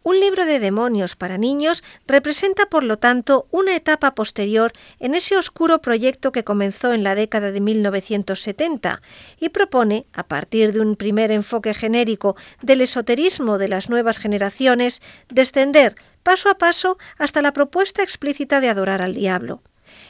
[0.02, 5.36] Un libro de demonios para niños representa, por lo tanto, una etapa posterior en ese
[5.36, 9.02] oscuro proyecto que comenzó en la década de 1970
[9.38, 15.02] y propone, a partir de un primer enfoque genérico del esoterismo de las nuevas generaciones,
[15.28, 19.62] descender paso a paso hasta la propuesta explícita de adorar al diablo.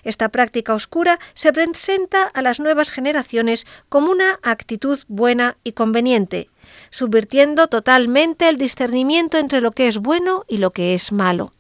[0.05, 6.51] Esta práctica oscura se presenta a las nuevas generaciones como una actitud buena y conveniente,
[6.91, 11.53] subvirtiendo totalmente el discernimiento entre lo que es bueno y lo que es malo.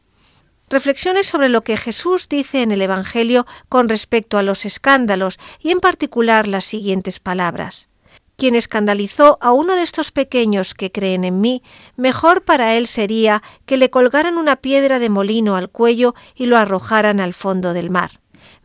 [0.70, 5.72] Reflexiones sobre lo que Jesús dice en el Evangelio con respecto a los escándalos y
[5.72, 7.88] en particular las siguientes palabras.
[8.36, 11.62] Quien escandalizó a uno de estos pequeños que creen en mí,
[11.96, 16.56] mejor para él sería que le colgaran una piedra de molino al cuello y lo
[16.56, 18.19] arrojaran al fondo del mar.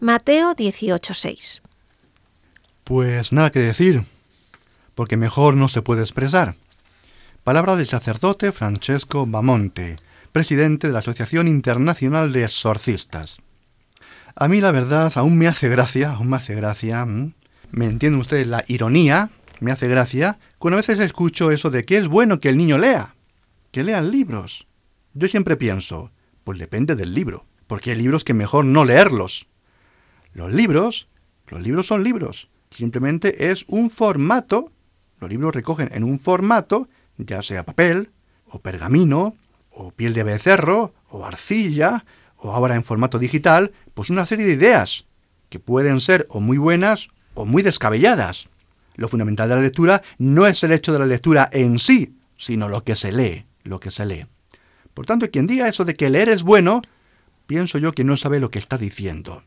[0.05, 1.63] Mateo 18:6.
[2.83, 4.03] Pues nada que decir,
[4.93, 6.53] porque mejor no se puede expresar.
[7.43, 9.95] Palabra del sacerdote Francesco Bamonte,
[10.31, 13.39] presidente de la Asociación Internacional de Exorcistas.
[14.35, 18.45] A mí la verdad aún me hace gracia, aún me hace gracia, me entienden ustedes
[18.45, 22.49] la ironía, me hace gracia, cuando a veces escucho eso de que es bueno que
[22.49, 23.15] el niño lea,
[23.71, 24.67] que lean libros.
[25.15, 26.11] Yo siempre pienso,
[26.43, 29.47] pues depende del libro, porque hay libros que mejor no leerlos.
[30.35, 31.07] Los libros,
[31.47, 34.71] los libros son libros, simplemente es un formato
[35.19, 38.11] los libros recogen en un formato, ya sea papel,
[38.47, 39.35] o pergamino,
[39.71, 42.05] o piel de becerro, o arcilla,
[42.37, 45.05] o ahora en formato digital, pues una serie de ideas,
[45.49, 48.49] que pueden ser o muy buenas o muy descabelladas.
[48.95, 52.69] Lo fundamental de la lectura no es el hecho de la lectura en sí, sino
[52.69, 54.25] lo que se lee, lo que se lee.
[54.93, 56.81] Por tanto, quien diga eso de que leer es bueno,
[57.47, 59.43] pienso yo que no sabe lo que está diciendo.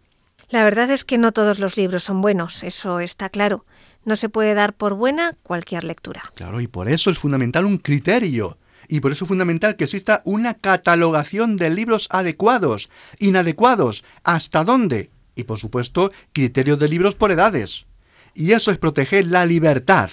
[0.51, 3.67] La verdad es que no todos los libros son buenos, eso está claro.
[4.05, 6.33] No se puede dar por buena cualquier lectura.
[6.35, 8.57] Claro, y por eso es fundamental un criterio.
[8.89, 15.11] Y por eso es fundamental que exista una catalogación de libros adecuados, inadecuados, hasta dónde.
[15.35, 17.87] Y por supuesto, criterios de libros por edades.
[18.35, 20.11] Y eso es proteger la libertad.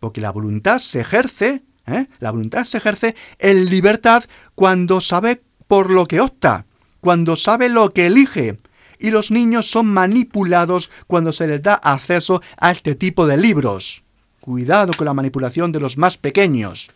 [0.00, 2.08] Porque la voluntad se ejerce, ¿eh?
[2.18, 4.24] la voluntad se ejerce en libertad
[4.56, 6.66] cuando sabe por lo que opta,
[7.00, 8.58] cuando sabe lo que elige,
[8.98, 14.02] y los niños son manipulados cuando se les da acceso a este tipo de libros.
[14.40, 16.90] Cuidado con la manipulación de los más pequeños,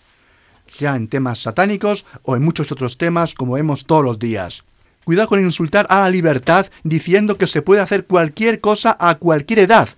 [0.67, 4.65] sea en temas satánicos o en muchos otros temas como vemos todos los días.
[5.05, 9.61] Cuidado con insultar a la libertad diciendo que se puede hacer cualquier cosa a cualquier
[9.61, 9.89] edad.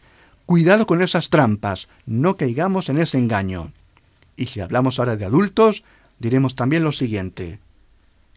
[0.47, 3.73] Cuidado con esas trampas, no caigamos en ese engaño.
[4.37, 5.85] Y si hablamos ahora de adultos,
[6.19, 7.61] diremos también lo siguiente,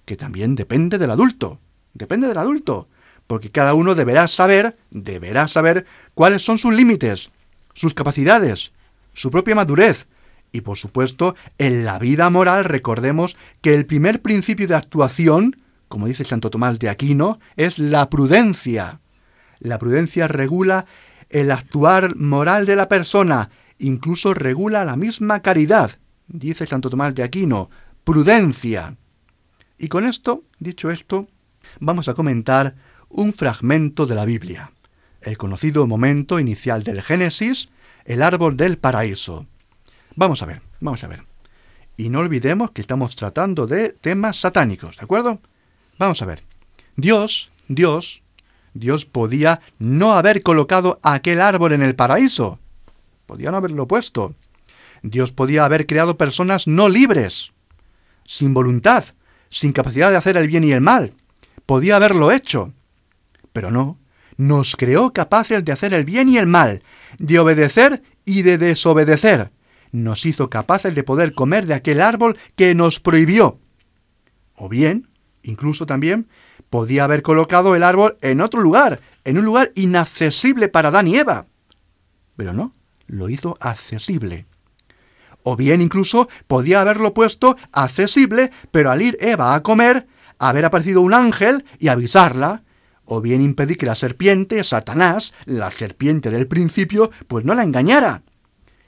[0.05, 1.59] que también depende del adulto.
[1.93, 2.87] Depende del adulto
[3.27, 7.29] porque cada uno deberá saber, deberá saber cuáles son sus límites,
[7.73, 8.71] sus capacidades,
[9.13, 10.07] su propia madurez.
[10.51, 15.57] Y por supuesto, en la vida moral recordemos que el primer principio de actuación,
[15.89, 19.01] como dice Santo Tomás de Aquino, es la prudencia.
[19.59, 20.85] La prudencia regula
[21.29, 25.91] el actuar moral de la persona, incluso regula la misma caridad,
[26.27, 27.69] dice Santo Tomás de Aquino,
[28.05, 28.95] prudencia.
[29.77, 31.27] Y con esto, dicho esto,
[31.79, 32.75] vamos a comentar
[33.09, 34.71] un fragmento de la Biblia,
[35.21, 37.69] el conocido momento inicial del Génesis,
[38.05, 39.45] el árbol del paraíso.
[40.15, 41.23] Vamos a ver, vamos a ver.
[41.97, 45.39] Y no olvidemos que estamos tratando de temas satánicos, ¿de acuerdo?
[45.97, 46.43] Vamos a ver.
[46.95, 48.21] Dios, Dios,
[48.73, 52.59] Dios podía no haber colocado aquel árbol en el paraíso.
[53.25, 54.35] Podía no haberlo puesto.
[55.01, 57.53] Dios podía haber creado personas no libres,
[58.25, 59.05] sin voluntad,
[59.49, 61.13] sin capacidad de hacer el bien y el mal.
[61.65, 62.73] Podía haberlo hecho.
[63.57, 63.97] Pero no,
[64.37, 66.83] nos creó capaces de hacer el bien y el mal,
[67.17, 69.51] de obedecer y de desobedecer.
[69.91, 73.59] Nos hizo capaces de poder comer de aquel árbol que nos prohibió.
[74.53, 75.09] O bien,
[75.41, 76.27] incluso también,
[76.69, 81.15] podía haber colocado el árbol en otro lugar, en un lugar inaccesible para Adán y
[81.15, 81.47] Eva.
[82.35, 82.75] Pero no,
[83.07, 84.45] lo hizo accesible.
[85.41, 90.05] O bien incluso podía haberlo puesto accesible, pero al ir Eva a comer,
[90.37, 92.61] haber aparecido un ángel y avisarla,
[93.07, 98.21] o bien impedir que la serpiente, Satanás, la serpiente del principio, pues no la engañara.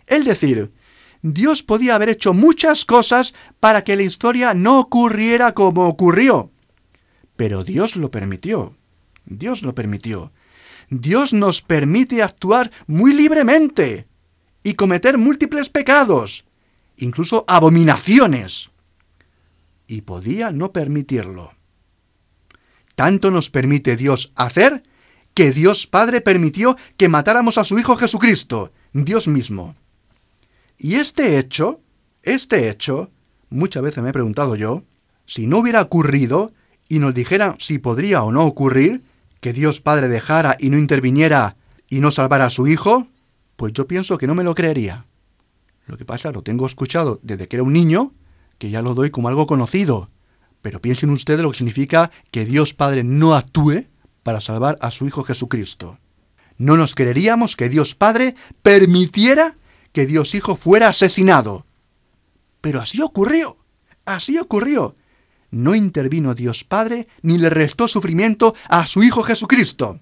[0.06, 0.72] Es decir,
[1.22, 6.52] Dios podía haber hecho muchas cosas para que la historia no ocurriera como ocurrió.
[7.36, 8.76] Pero Dios lo permitió.
[9.26, 10.34] Dios lo permitió.
[10.90, 14.08] Dios nos permite actuar muy libremente
[14.64, 16.46] y cometer múltiples pecados,
[16.98, 18.72] incluso abominaciones.
[19.88, 21.59] Y podía no permitirlo.
[23.00, 24.84] Tanto nos permite Dios hacer
[25.34, 29.74] que Dios Padre permitió que matáramos a su Hijo Jesucristo, Dios mismo.
[30.78, 31.80] Y este hecho,
[32.24, 33.10] este hecho,
[33.50, 34.84] muchas veces me he preguntado yo,
[35.26, 36.52] si no hubiera ocurrido
[36.90, 39.02] y nos dijera si podría o no ocurrir,
[39.40, 41.56] que Dios Padre dejara y no interviniera
[41.90, 43.08] y no salvara a su hijo,
[43.56, 45.06] pues yo pienso que no me lo creería.
[45.86, 48.12] Lo que pasa, lo tengo escuchado desde que era un niño,
[48.58, 50.10] que ya lo doy como algo conocido.
[50.62, 53.86] Pero piensen ustedes lo que significa que Dios Padre no actúe
[54.24, 56.00] para salvar a su Hijo Jesucristo.
[56.58, 59.56] No nos creeríamos que Dios Padre permitiera
[59.94, 61.66] que Dios Hijo fuera asesinado.
[62.62, 63.58] Pero así ocurrió.
[64.06, 64.96] Así ocurrió.
[65.52, 70.00] No intervino Dios Padre ni le restó sufrimiento a su Hijo Jesucristo.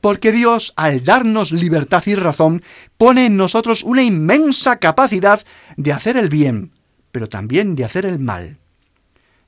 [0.00, 2.62] Porque Dios, al darnos libertad y razón,
[2.96, 5.44] pone en nosotros una inmensa capacidad
[5.76, 6.72] de hacer el bien,
[7.12, 8.58] pero también de hacer el mal.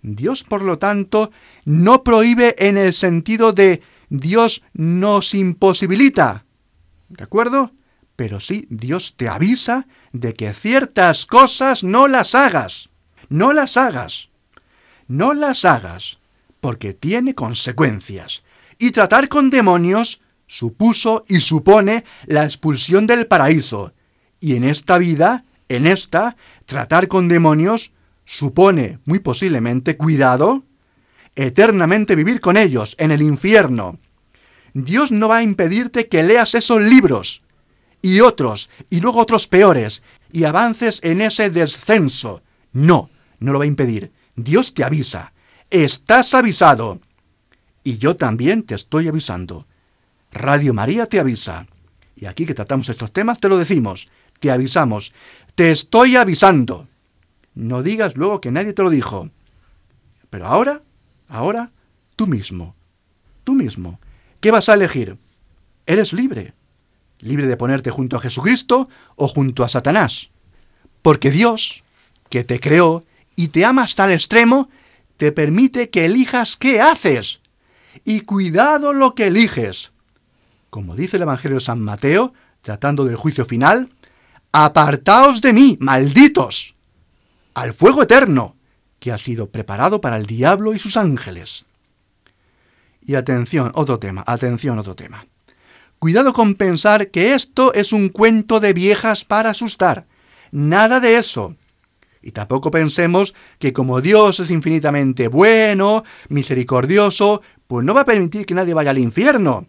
[0.03, 1.31] Dios, por lo tanto,
[1.65, 6.45] no prohíbe en el sentido de Dios nos imposibilita.
[7.09, 7.73] ¿De acuerdo?
[8.17, 12.91] Pero sí, Dios te avisa de que ciertas cosas no las hagas.
[13.29, 14.29] No las hagas.
[15.09, 16.19] No las hagas,
[16.61, 18.45] porque tiene consecuencias.
[18.79, 23.93] Y tratar con demonios supuso y supone la expulsión del paraíso.
[24.41, 26.37] Y en esta vida, en esta,
[26.67, 27.93] tratar con demonios
[28.25, 30.65] supone, muy posiblemente, cuidado,
[31.35, 33.99] eternamente vivir con ellos en el infierno.
[34.75, 37.43] Dios no va a impedirte que leas esos libros
[38.03, 40.03] y otros, y luego otros peores,
[40.33, 42.43] y avances en ese descenso.
[42.73, 44.13] No, no lo va a impedir.
[44.35, 45.33] Dios te avisa.
[45.71, 47.01] Estás avisado.
[47.85, 49.67] Y yo también te estoy avisando.
[50.33, 51.67] Radio María te avisa.
[52.17, 54.09] Y aquí que tratamos estos temas, te lo decimos.
[54.41, 55.13] Te avisamos.
[55.55, 56.89] Te estoy avisando.
[57.55, 59.31] No digas luego que nadie te lo dijo.
[60.31, 60.83] Pero ahora,
[61.29, 61.71] ahora,
[62.17, 62.75] tú mismo.
[63.45, 64.01] Tú mismo.
[64.41, 65.19] ¿Qué vas a elegir?
[65.87, 66.55] Eres libre.
[67.19, 70.31] Libre de ponerte junto a Jesucristo o junto a Satanás.
[71.03, 71.83] Porque Dios,
[72.31, 73.05] que te creó
[73.37, 74.71] y te ama hasta el extremo,
[75.17, 77.41] te permite que elijas qué haces.
[78.05, 79.93] Y cuidado lo que eliges.
[80.71, 82.33] Como dice el Evangelio de San Mateo,
[82.63, 83.91] tratando del juicio final,
[84.53, 86.75] apartaos de mí, malditos
[87.55, 88.57] al fuego eterno
[88.99, 91.65] que ha sido preparado para el diablo y sus ángeles.
[93.05, 95.27] Y atención, otro tema, atención, otro tema.
[95.99, 100.07] Cuidado con pensar que esto es un cuento de viejas para asustar.
[100.51, 101.57] Nada de eso.
[102.23, 108.47] Y tampoco pensemos que como Dios es infinitamente bueno, misericordioso, pues no va a permitir
[108.47, 109.67] que nadie vaya al infierno.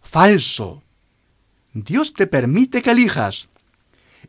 [0.00, 0.82] Falso.
[1.74, 3.48] Dios te permite que elijas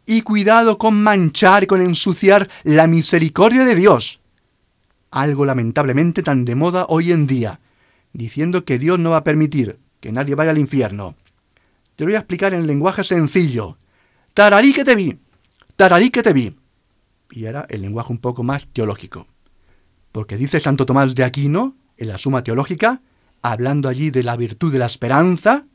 [0.05, 4.19] y cuidado con manchar y con ensuciar la misericordia de Dios.
[5.11, 7.59] Algo lamentablemente tan de moda hoy en día,
[8.13, 11.15] diciendo que Dios no va a permitir que nadie vaya al infierno.
[11.95, 13.77] Te lo voy a explicar en lenguaje sencillo.
[14.33, 15.17] Tararí que te vi,
[15.75, 16.55] tararí que te vi.
[17.31, 19.27] Y ahora el lenguaje un poco más teológico.
[20.11, 23.01] Porque dice Santo Tomás de Aquino, en la Suma Teológica,
[23.41, 25.65] hablando allí de la virtud de la esperanza,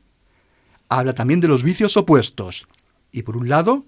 [0.89, 2.67] habla también de los vicios opuestos.
[3.11, 3.85] Y por un lado,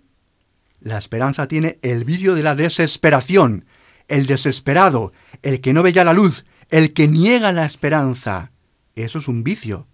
[0.84, 3.66] la esperanza tiene el vicio de la desesperación,
[4.10, 8.52] el desesperado, el que no ve ya la luz, el que niega la esperanza.
[8.94, 9.88] Eso es un vicio,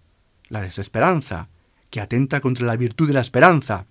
[0.48, 1.48] la desesperanza,
[1.90, 3.86] que atenta contra la virtud de la esperanza.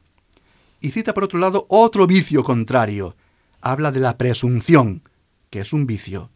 [0.81, 3.15] Y cita por otro lado otro vicio contrario.
[3.61, 5.01] Habla de la presunción,
[5.49, 6.31] que es un vicio.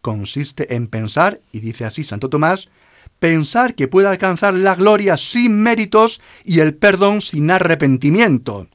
[0.00, 2.68] Consiste en pensar, y dice así Santo Tomás,
[3.18, 8.68] pensar que puede alcanzar la gloria sin méritos y el perdón sin arrepentimiento.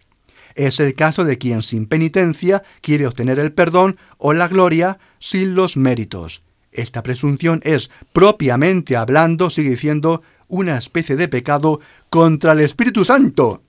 [0.60, 5.56] Es el caso de quien sin penitencia quiere obtener el perdón o la gloria sin
[5.56, 6.44] los méritos.
[6.74, 11.80] Esta presunción es, propiamente hablando, sigue diciendo, una especie de pecado
[12.10, 13.64] contra el Espíritu Santo.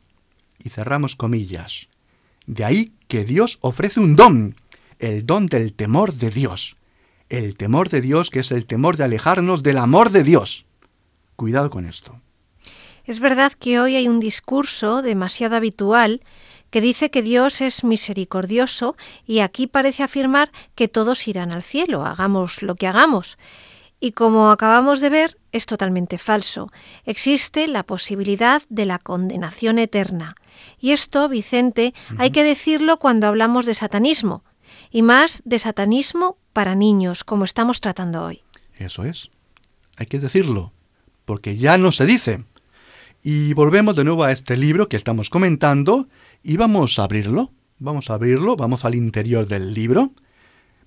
[0.65, 1.87] Y cerramos comillas.
[2.47, 4.57] De ahí que Dios ofrece un don,
[4.99, 6.77] el don del temor de Dios.
[7.29, 10.67] El temor de Dios que es el temor de alejarnos del amor de Dios.
[11.37, 12.21] Cuidado con esto.
[13.05, 16.21] Es verdad que hoy hay un discurso demasiado habitual
[16.71, 18.97] que dice que Dios es misericordioso
[19.27, 23.39] y aquí parece afirmar que todos irán al cielo, hagamos lo que hagamos.
[24.01, 26.73] Y como acabamos de ver, es totalmente falso.
[27.05, 30.37] Existe la posibilidad de la condenación eterna.
[30.79, 34.43] Y esto, Vicente, hay que decirlo cuando hablamos de satanismo,
[34.91, 38.43] y más de satanismo para niños, como estamos tratando hoy.
[38.77, 39.31] Eso es.
[39.97, 40.73] Hay que decirlo,
[41.27, 42.45] porque ya no se dice.
[43.23, 46.09] Y volvemos de nuevo a este libro que estamos comentando
[46.43, 47.53] y vamos a abrirlo.
[47.79, 50.13] Vamos a abrirlo, vamos al interior del libro.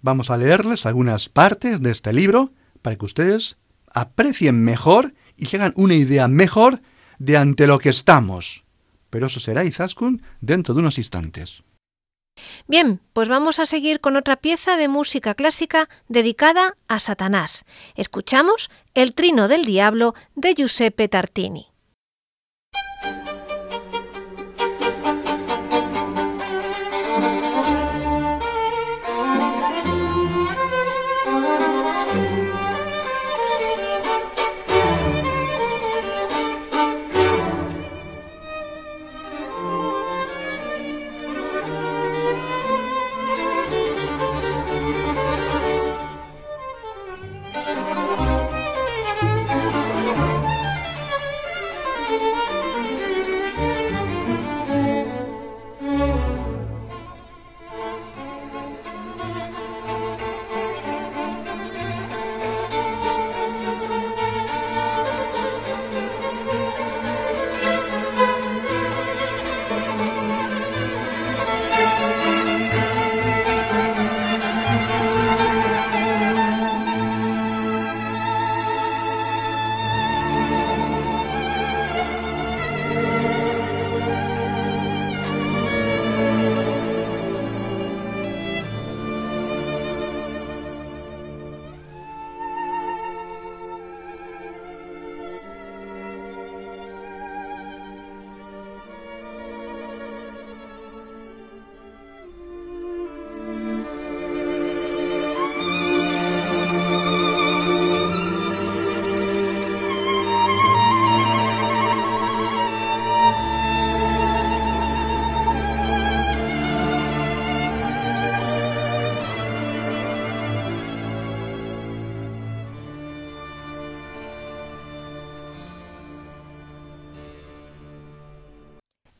[0.02, 2.52] Vamos a leerles algunas partes de este libro
[2.82, 6.82] para que ustedes aprecien mejor y se hagan una idea mejor
[7.18, 8.64] de ante lo que estamos.
[9.10, 11.64] Pero eso será, Izaskun, dentro de unos instantes.
[12.68, 17.66] Bien, pues vamos a seguir con otra pieza de música clásica dedicada a Satanás.
[17.96, 21.73] Escuchamos El Trino del Diablo de Giuseppe Tartini.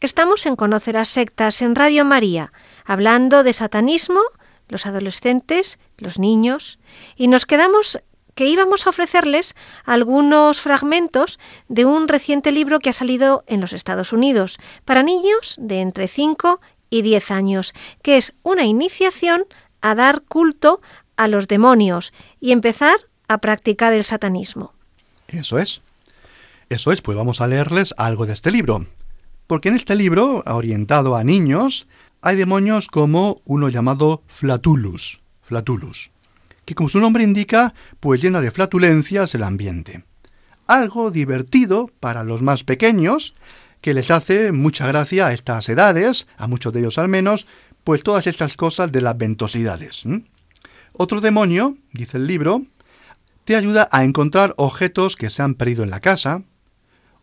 [0.04, 2.52] Estamos en Conocer a Sectas en Radio María,
[2.84, 4.20] hablando de satanismo,
[4.68, 6.78] los adolescentes, los niños,
[7.16, 8.02] y nos quedamos
[8.36, 11.40] que íbamos a ofrecerles algunos fragmentos
[11.70, 16.10] de un reciente libro que ha salido en los Estados Unidos para niños de entre
[16.10, 19.46] 5 y 10 años, que es una iniciación
[19.80, 20.82] a dar culto
[21.16, 22.98] a los demonios y empezar
[23.30, 24.74] a practicar el satanismo.
[25.30, 25.82] Eso es.
[26.68, 28.86] Eso es, pues vamos a leerles algo de este libro.
[29.48, 31.88] Porque en este libro, orientado a niños,
[32.22, 36.12] hay demonios como uno llamado Flatulus, Flatulus,
[36.66, 40.06] que como su nombre indica, pues llena de flatulencias el ambiente.
[40.68, 43.36] Algo divertido para los más pequeños,
[43.82, 47.46] que les hace mucha gracia a estas edades, a muchos de ellos al menos,
[47.84, 50.06] pues todas estas cosas de las ventosidades.
[50.94, 52.64] Otro demonio, dice el libro,
[53.44, 56.44] te ayuda a encontrar objetos que se han perdido en la casa,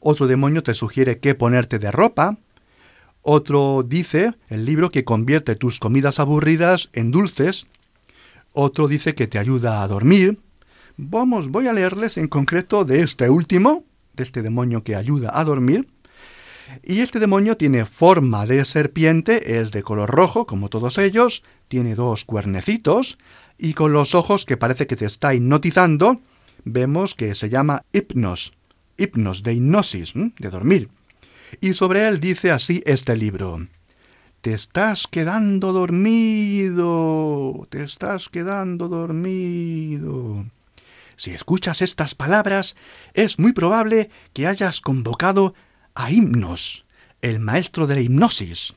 [0.01, 2.39] otro demonio te sugiere qué ponerte de ropa,
[3.23, 7.67] otro dice, el libro, que convierte tus comidas aburridas en dulces,
[8.53, 10.39] otro dice que te ayuda a dormir.
[10.97, 13.85] Vamos, voy a leerles en concreto de este último,
[14.15, 15.87] de este demonio que ayuda a dormir.
[16.83, 21.95] Y este demonio tiene forma de serpiente, es de color rojo, como todos ellos, tiene
[21.95, 23.19] dos cuernecitos,
[23.59, 26.21] y con los ojos que parece que te está hipnotizando,
[26.65, 28.53] vemos que se llama hipnos
[29.01, 30.89] hipnos, de hipnosis, de dormir.
[31.61, 33.67] Y sobre él dice así este libro.
[34.41, 40.47] Te estás quedando dormido, te estás quedando dormido.
[41.17, 42.77] Si escuchas estas palabras,
[43.13, 45.53] es muy probable que hayas convocado
[45.95, 46.87] a Himnos,
[47.21, 48.73] el maestro de la hipnosis.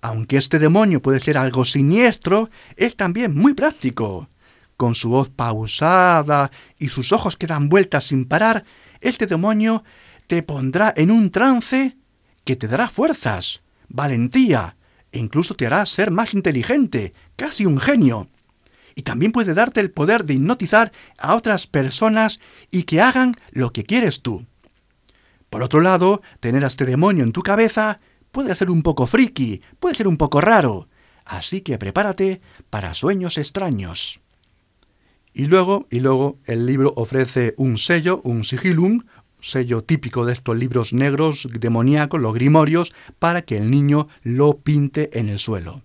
[0.00, 4.28] Aunque este demonio puede ser algo siniestro, es también muy práctico.
[4.76, 8.64] Con su voz pausada y sus ojos que dan vueltas sin parar,
[9.02, 9.84] este demonio
[10.26, 11.96] te pondrá en un trance
[12.44, 14.76] que te dará fuerzas, valentía,
[15.10, 18.28] e incluso te hará ser más inteligente, casi un genio.
[18.94, 22.40] Y también puede darte el poder de hipnotizar a otras personas
[22.70, 24.46] y que hagan lo que quieres tú.
[25.50, 28.00] Por otro lado, tener a este demonio en tu cabeza
[28.30, 30.88] puede ser un poco friki, puede ser un poco raro,
[31.26, 32.40] así que prepárate
[32.70, 34.21] para sueños extraños.
[35.34, 39.02] Y luego, y luego el libro ofrece un sello, un sigilum,
[39.40, 45.18] sello típico de estos libros negros demoníacos, los grimorios, para que el niño lo pinte
[45.18, 45.82] en el suelo.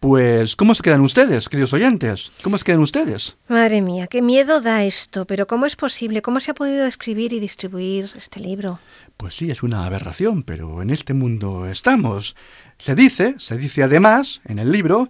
[0.00, 2.30] Pues, ¿cómo se quedan ustedes, queridos oyentes?
[2.42, 3.38] ¿Cómo se quedan ustedes?
[3.48, 6.20] Madre mía, qué miedo da esto, pero ¿cómo es posible?
[6.20, 8.78] ¿Cómo se ha podido escribir y distribuir este libro?
[9.16, 12.36] Pues sí, es una aberración, pero en este mundo estamos.
[12.78, 15.08] Se dice, se dice además en el libro,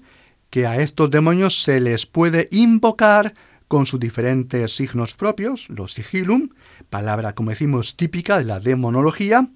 [0.56, 3.34] que a estos demonios se les puede invocar
[3.68, 6.48] con sus diferentes signos propios, los sigilum,
[6.88, 9.50] palabra como decimos típica de la demonología,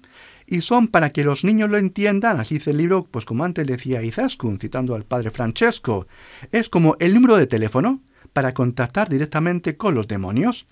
[0.45, 3.65] y son para que los niños lo entiendan, así dice el libro, pues como antes
[3.65, 6.05] decía Izaskun, citando al padre Francesco,
[6.51, 7.99] es como el número de teléfono
[8.31, 10.67] para contactar directamente con los demonios.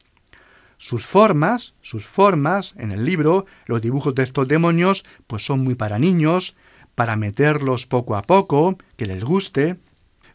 [0.78, 5.74] Sus formas, sus formas en el libro, los dibujos de estos demonios, pues son muy
[5.74, 6.56] para niños,
[6.94, 9.80] para meterlos poco a poco, que les guste,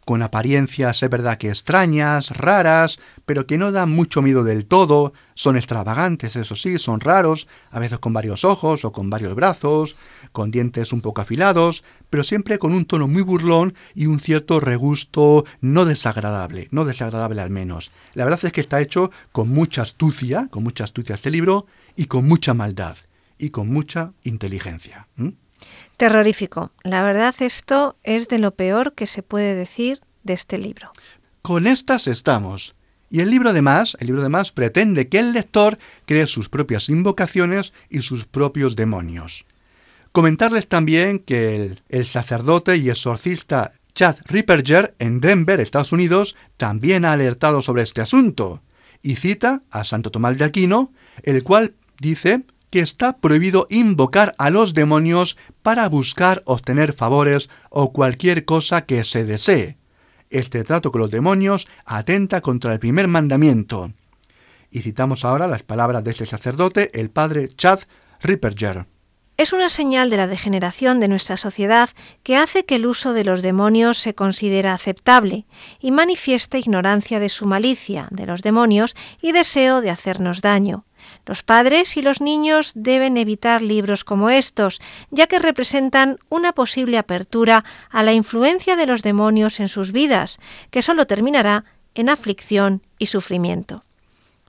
[0.05, 5.12] con apariencias es verdad que extrañas, raras, pero que no dan mucho miedo del todo,
[5.34, 9.96] son extravagantes, eso sí, son raros, a veces con varios ojos o con varios brazos,
[10.32, 14.61] con dientes un poco afilados, pero siempre con un tono muy burlón y un cierto
[14.61, 17.90] regusto no desagradable, no desagradable al menos.
[18.14, 22.07] La verdad es que está hecho con mucha astucia, con mucha astucia este libro, y
[22.07, 22.96] con mucha maldad,
[23.38, 25.09] y con mucha inteligencia.
[25.96, 26.72] Terrorífico.
[26.82, 30.90] La verdad esto es de lo peor que se puede decir de este libro.
[31.42, 32.74] Con estas estamos.
[33.10, 36.48] Y el libro de más, el libro de más pretende que el lector cree sus
[36.48, 39.44] propias invocaciones y sus propios demonios.
[40.10, 47.04] Comentarles también que el, el sacerdote y exorcista Chad Ripperger en Denver, Estados Unidos, también
[47.04, 48.62] ha alertado sobre este asunto
[49.02, 50.92] y cita a Santo Tomás de Aquino,
[51.22, 52.42] el cual dice
[52.75, 59.05] que está prohibido invocar a los demonios para buscar obtener favores o cualquier cosa que
[59.05, 59.79] se desee.
[60.29, 63.93] Este trato con los demonios atenta contra el primer mandamiento.
[64.72, 67.79] Y citamos ahora las palabras de este sacerdote, el padre Chad
[68.20, 68.87] Ripperger.
[69.37, 71.91] Es una señal de la degeneración de nuestra sociedad
[72.25, 75.47] que hace que el uso de los demonios se considera aceptable
[75.79, 80.87] y manifiesta ignorancia de su malicia, de los demonios, y deseo de hacernos daño.
[81.26, 84.80] Los padres y los niños deben evitar libros como estos,
[85.11, 90.38] ya que representan una posible apertura a la influencia de los demonios en sus vidas,
[90.70, 93.84] que solo terminará en aflicción y sufrimiento.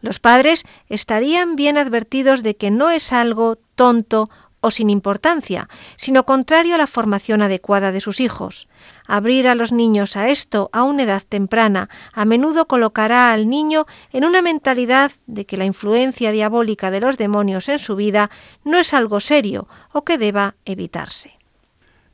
[0.02, 4.30] Los padres estarían bien advertidos de que no es algo tonto
[4.66, 8.68] o sin importancia, sino contrario a la formación adecuada de sus hijos.
[9.06, 13.86] Abrir a los niños a esto a una edad temprana a menudo colocará al niño
[14.12, 18.32] en una mentalidad de que la influencia diabólica de los demonios en su vida
[18.64, 21.38] no es algo serio o que deba evitarse.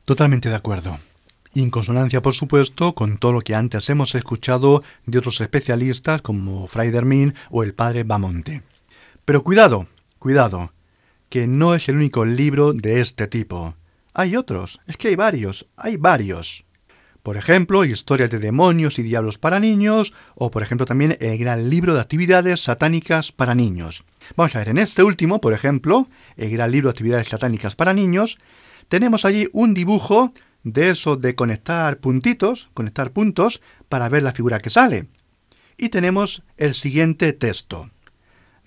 [0.04, 0.98] Totalmente de acuerdo.
[1.54, 6.20] Y en consonancia, por supuesto, con todo lo que antes hemos escuchado de otros especialistas
[6.20, 8.62] como Fray Dermín o el padre Bamonte.
[9.24, 9.86] Pero cuidado,
[10.18, 10.72] cuidado,
[11.32, 13.74] que no es el único libro de este tipo.
[14.12, 16.66] Hay otros, es que hay varios, hay varios.
[17.22, 21.70] Por ejemplo, Historias de demonios y diablos para niños, o por ejemplo también el gran
[21.70, 24.04] libro de actividades satánicas para niños.
[24.36, 26.06] Vamos a ver, en este último, por ejemplo,
[26.36, 28.38] el gran libro de actividades satánicas para niños,
[28.88, 34.60] tenemos allí un dibujo de eso de conectar puntitos, conectar puntos, para ver la figura
[34.60, 35.06] que sale.
[35.78, 37.90] Y tenemos el siguiente texto.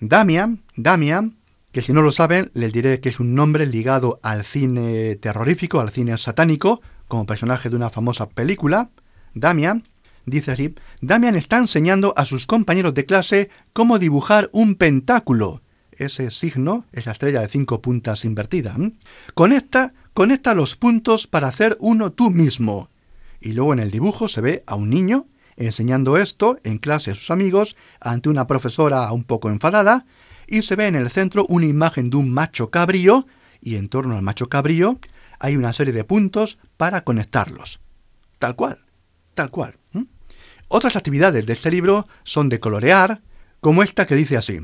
[0.00, 1.36] Damian, Damian,
[1.76, 5.78] que si no lo saben, les diré que es un nombre ligado al cine terrorífico,
[5.78, 8.88] al cine satánico, como personaje de una famosa película.
[9.34, 9.84] Damian,
[10.24, 15.60] dice así, Damian está enseñando a sus compañeros de clase cómo dibujar un pentáculo.
[15.92, 18.74] Ese signo, esa estrella de cinco puntas invertida.
[19.34, 22.88] Conecta, conecta los puntos para hacer uno tú mismo.
[23.38, 25.26] Y luego en el dibujo se ve a un niño
[25.58, 30.06] enseñando esto en clase a sus amigos ante una profesora un poco enfadada
[30.46, 33.26] y se ve en el centro una imagen de un macho cabrío
[33.60, 34.98] y en torno al macho cabrío
[35.38, 37.80] hay una serie de puntos para conectarlos.
[38.38, 38.78] Tal cual,
[39.34, 39.76] tal cual.
[40.68, 43.22] Otras actividades de este libro son de colorear,
[43.60, 44.60] como esta que dice así.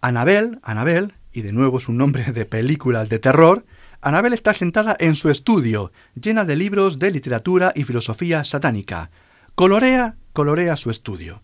[0.00, 3.64] Anabel, Anabel, y de nuevo es un nombre de películas de terror,
[4.02, 9.10] Anabel está sentada en su estudio, llena de libros de literatura y filosofía satánica.
[9.54, 11.42] Colorea, colorea su estudio.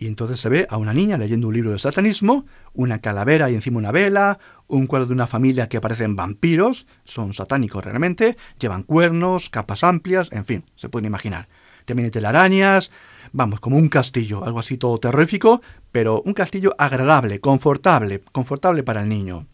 [0.00, 3.56] Y entonces se ve a una niña leyendo un libro de satanismo, una calavera y
[3.56, 4.38] encima una vela,
[4.68, 10.30] un cuadro de una familia que aparecen vampiros, son satánicos realmente, llevan cuernos, capas amplias,
[10.30, 11.48] en fin, se pueden imaginar.
[11.84, 12.92] También hay telarañas,
[13.32, 19.02] vamos, como un castillo, algo así todo terrífico, pero un castillo agradable, confortable, confortable para
[19.02, 19.48] el niño.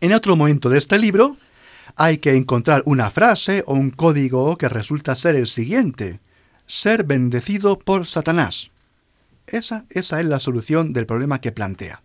[0.00, 1.36] En otro momento de este libro
[1.96, 6.20] hay que encontrar una frase o un código que resulta ser el siguiente,
[6.66, 8.70] ser bendecido por Satanás.
[9.46, 12.02] Esa, esa es la solución del problema que plantea.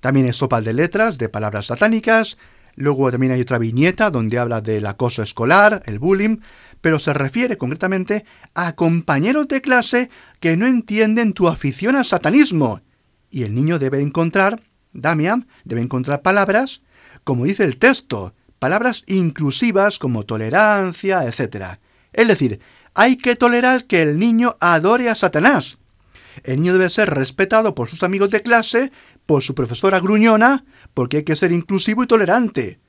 [0.00, 2.36] También es sopa de letras, de palabras satánicas.
[2.76, 6.38] Luego también hay otra viñeta donde habla del acoso escolar, el bullying,
[6.80, 8.24] pero se refiere concretamente
[8.54, 10.10] a compañeros de clase
[10.40, 12.82] que no entienden tu afición al satanismo.
[13.30, 14.62] Y el niño debe encontrar,
[14.92, 16.82] Damian, debe encontrar palabras,
[17.24, 21.78] como dice el texto, palabras inclusivas como tolerancia, etc.
[22.12, 22.60] Es decir,
[22.94, 25.78] hay que tolerar que el niño adore a Satanás,
[26.42, 28.90] el niño debe ser respetado por sus amigos de clase,
[29.26, 32.80] por su profesora gruñona, porque hay que ser inclusivo y tolerante.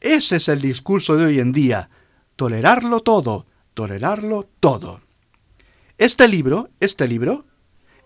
[0.00, 1.90] Ese es el discurso de hoy en día.
[2.36, 5.00] Tolerarlo todo, tolerarlo todo.
[5.98, 7.44] Este libro, este libro,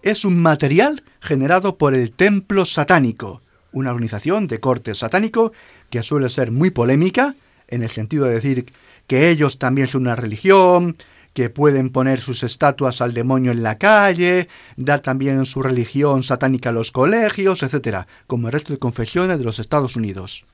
[0.02, 3.42] es un material generado por el Templo Satánico,
[3.72, 5.52] una organización de corte satánico
[5.90, 7.34] que suele ser muy polémica,
[7.68, 8.72] en el sentido de decir
[9.06, 10.96] que ellos también son una religión,
[11.34, 16.70] que pueden poner sus estatuas al demonio en la calle, dar también su religión satánica
[16.70, 20.46] a los colegios, etc., como el resto de confesiones de los Estados Unidos.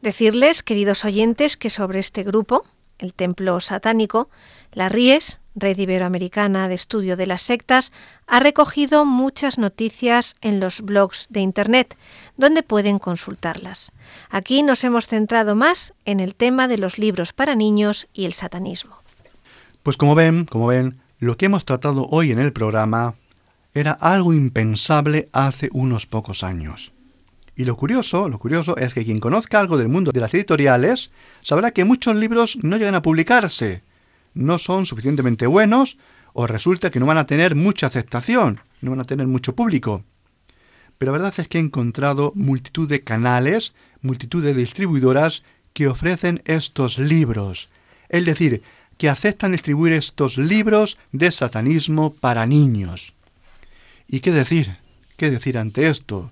[0.00, 2.64] Decirles, queridos oyentes, que sobre este grupo,
[2.98, 4.30] el templo satánico,
[4.72, 7.92] la Ries, red iberoamericana de estudio de las sectas,
[8.26, 11.96] ha recogido muchas noticias en los blogs de Internet,
[12.36, 13.92] donde pueden consultarlas.
[14.30, 18.32] Aquí nos hemos centrado más en el tema de los libros para niños y el
[18.32, 18.99] satanismo.
[19.90, 23.16] Pues como ven, como ven, lo que hemos tratado hoy en el programa
[23.74, 26.92] era algo impensable hace unos pocos años.
[27.56, 31.10] Y lo curioso, lo curioso es que quien conozca algo del mundo de las editoriales
[31.42, 33.82] sabrá que muchos libros no llegan a publicarse,
[34.32, 35.98] no son suficientemente buenos
[36.34, 40.04] o resulta que no van a tener mucha aceptación, no van a tener mucho público.
[40.98, 46.42] Pero la verdad es que he encontrado multitud de canales, multitud de distribuidoras que ofrecen
[46.44, 47.70] estos libros.
[48.08, 48.62] Es decir,
[49.00, 53.14] que aceptan distribuir estos libros de satanismo para niños.
[54.06, 54.76] ¿Y qué decir?
[55.16, 56.30] ¿Qué decir ante esto?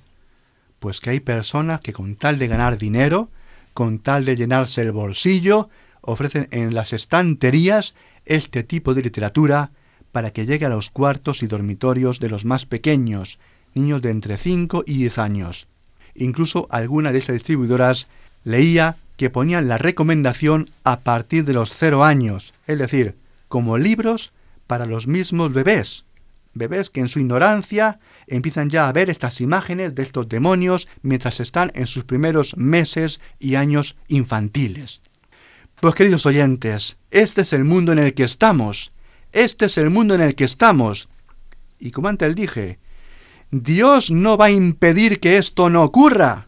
[0.79, 3.31] Pues que hay personas que con tal de ganar dinero,
[3.73, 5.71] con tal de llenarse el bolsillo,
[6.03, 7.95] ofrecen en las estanterías
[8.27, 9.71] este tipo de literatura
[10.12, 13.39] para que llegue a los cuartos y dormitorios de los más pequeños,
[13.73, 15.69] niños de entre 5 y 10 años.
[16.14, 18.09] Incluso alguna de estas distribuidoras
[18.45, 23.16] leía que ponían la recomendación a partir de los cero años, es decir,
[23.49, 24.33] como libros
[24.69, 26.05] para los mismos bebés,
[26.55, 27.99] bebés que en su ignorancia
[28.29, 33.21] empiezan ya a ver estas imágenes de estos demonios mientras están en sus primeros meses
[33.41, 35.01] y años infantiles.
[35.81, 38.93] Pues queridos oyentes, este es el mundo en el que estamos,
[39.33, 41.09] este es el mundo en el que estamos.
[41.81, 42.79] Y como antes dije,
[43.51, 46.47] Dios no va a impedir que esto no ocurra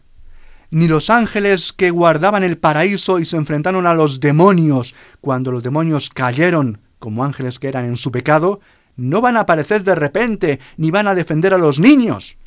[0.71, 5.63] ni los ángeles que guardaban el paraíso y se enfrentaron a los demonios cuando los
[5.63, 8.61] demonios cayeron como ángeles que eran en su pecado,
[8.95, 12.37] no van a aparecer de repente ni van a defender a los niños.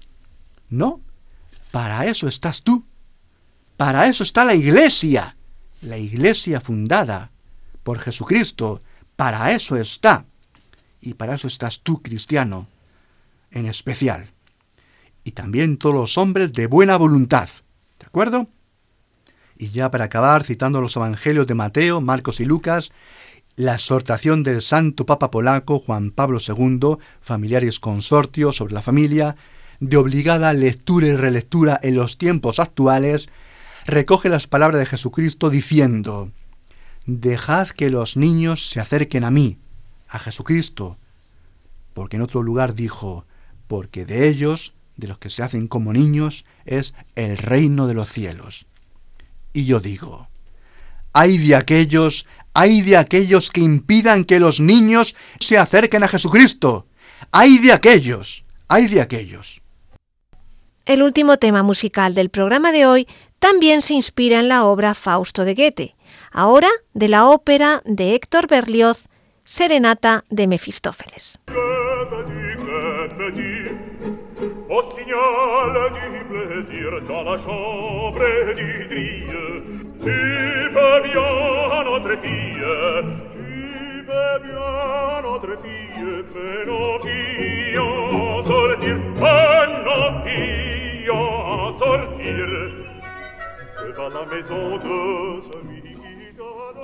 [0.71, 1.01] No,
[1.71, 2.85] para eso estás tú.
[3.77, 5.37] Para eso está la iglesia,
[5.83, 7.31] la iglesia fundada
[7.83, 8.81] por Jesucristo.
[9.17, 10.25] Para eso está.
[11.01, 12.69] Y para eso estás tú, cristiano,
[13.51, 14.31] en especial.
[15.25, 17.64] Y también todos los hombres de buena voluntad ¿De
[18.15, 18.47] acuerdo?
[19.59, 22.93] Y ya para acabar, citando los evangelios de Mateo, Marcos y Lucas,
[23.57, 29.35] la exhortación del santo Papa polaco Juan Pablo II, Familiares Consortio sobre la familia,
[29.81, 33.29] de obligada lectura y relectura en los tiempos actuales,
[33.85, 36.31] recoge las palabras de Jesucristo diciendo,
[37.07, 39.59] Dejad que los niños se acerquen a mí,
[40.09, 40.99] a Jesucristo,
[41.95, 43.25] porque en otro lugar dijo,
[43.67, 48.09] porque de ellos de los que se hacen como niños es el reino de los
[48.09, 48.67] cielos.
[49.53, 50.29] Y yo digo,
[51.13, 56.87] hay de aquellos, hay de aquellos que impidan que los niños se acerquen a Jesucristo.
[57.31, 59.63] Hay de aquellos, hay de aquellos.
[60.87, 65.45] El último tema musical del programa de hoy también se inspira en la obra Fausto
[65.45, 65.97] de Goethe,
[66.31, 69.09] ahora de la ópera de Héctor Berlioz,
[69.45, 71.39] Serenata de Mefistófeles.
[74.75, 79.39] au signal du plaisir dans la chambre du drille.
[80.03, 82.65] Tu peux bien notre fille,
[83.37, 92.47] tu peux bien notre fille, mais nos filles en sortir, mais nos filles en sortir.
[93.77, 95.84] Que Devant la maison de celui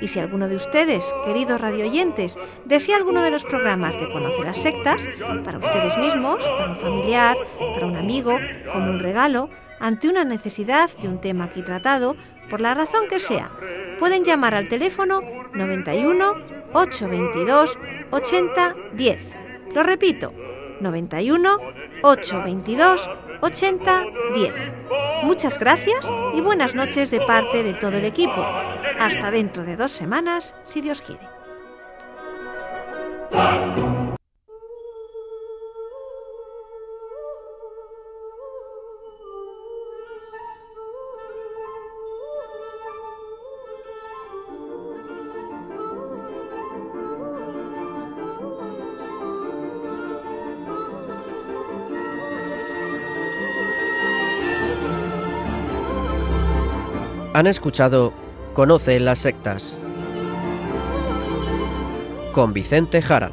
[0.00, 4.56] Y si alguno de ustedes, queridos radioyentes, desea alguno de los programas de Conoce las
[4.56, 5.06] Sectas,
[5.44, 7.36] para ustedes mismos, para un familiar,
[7.74, 8.38] para un amigo,
[8.72, 9.50] como un regalo,
[9.80, 12.16] ante una necesidad de un tema aquí tratado,
[12.48, 13.50] por la razón que sea,
[13.98, 15.20] pueden llamar al teléfono
[15.54, 16.24] 91
[16.72, 17.78] 822
[18.10, 19.36] 80 10.
[19.74, 20.32] Lo repito,
[20.80, 21.56] 91
[22.02, 23.10] 822
[23.40, 24.04] 80
[24.34, 24.54] 10.
[25.22, 28.44] Muchas gracias y buenas noches de parte de todo el equipo.
[28.98, 31.26] Hasta dentro de dos semanas, si Dios quiere.
[57.40, 58.12] Han escuchado
[58.52, 59.74] Conoce las sectas
[62.34, 63.32] con Vicente Jara.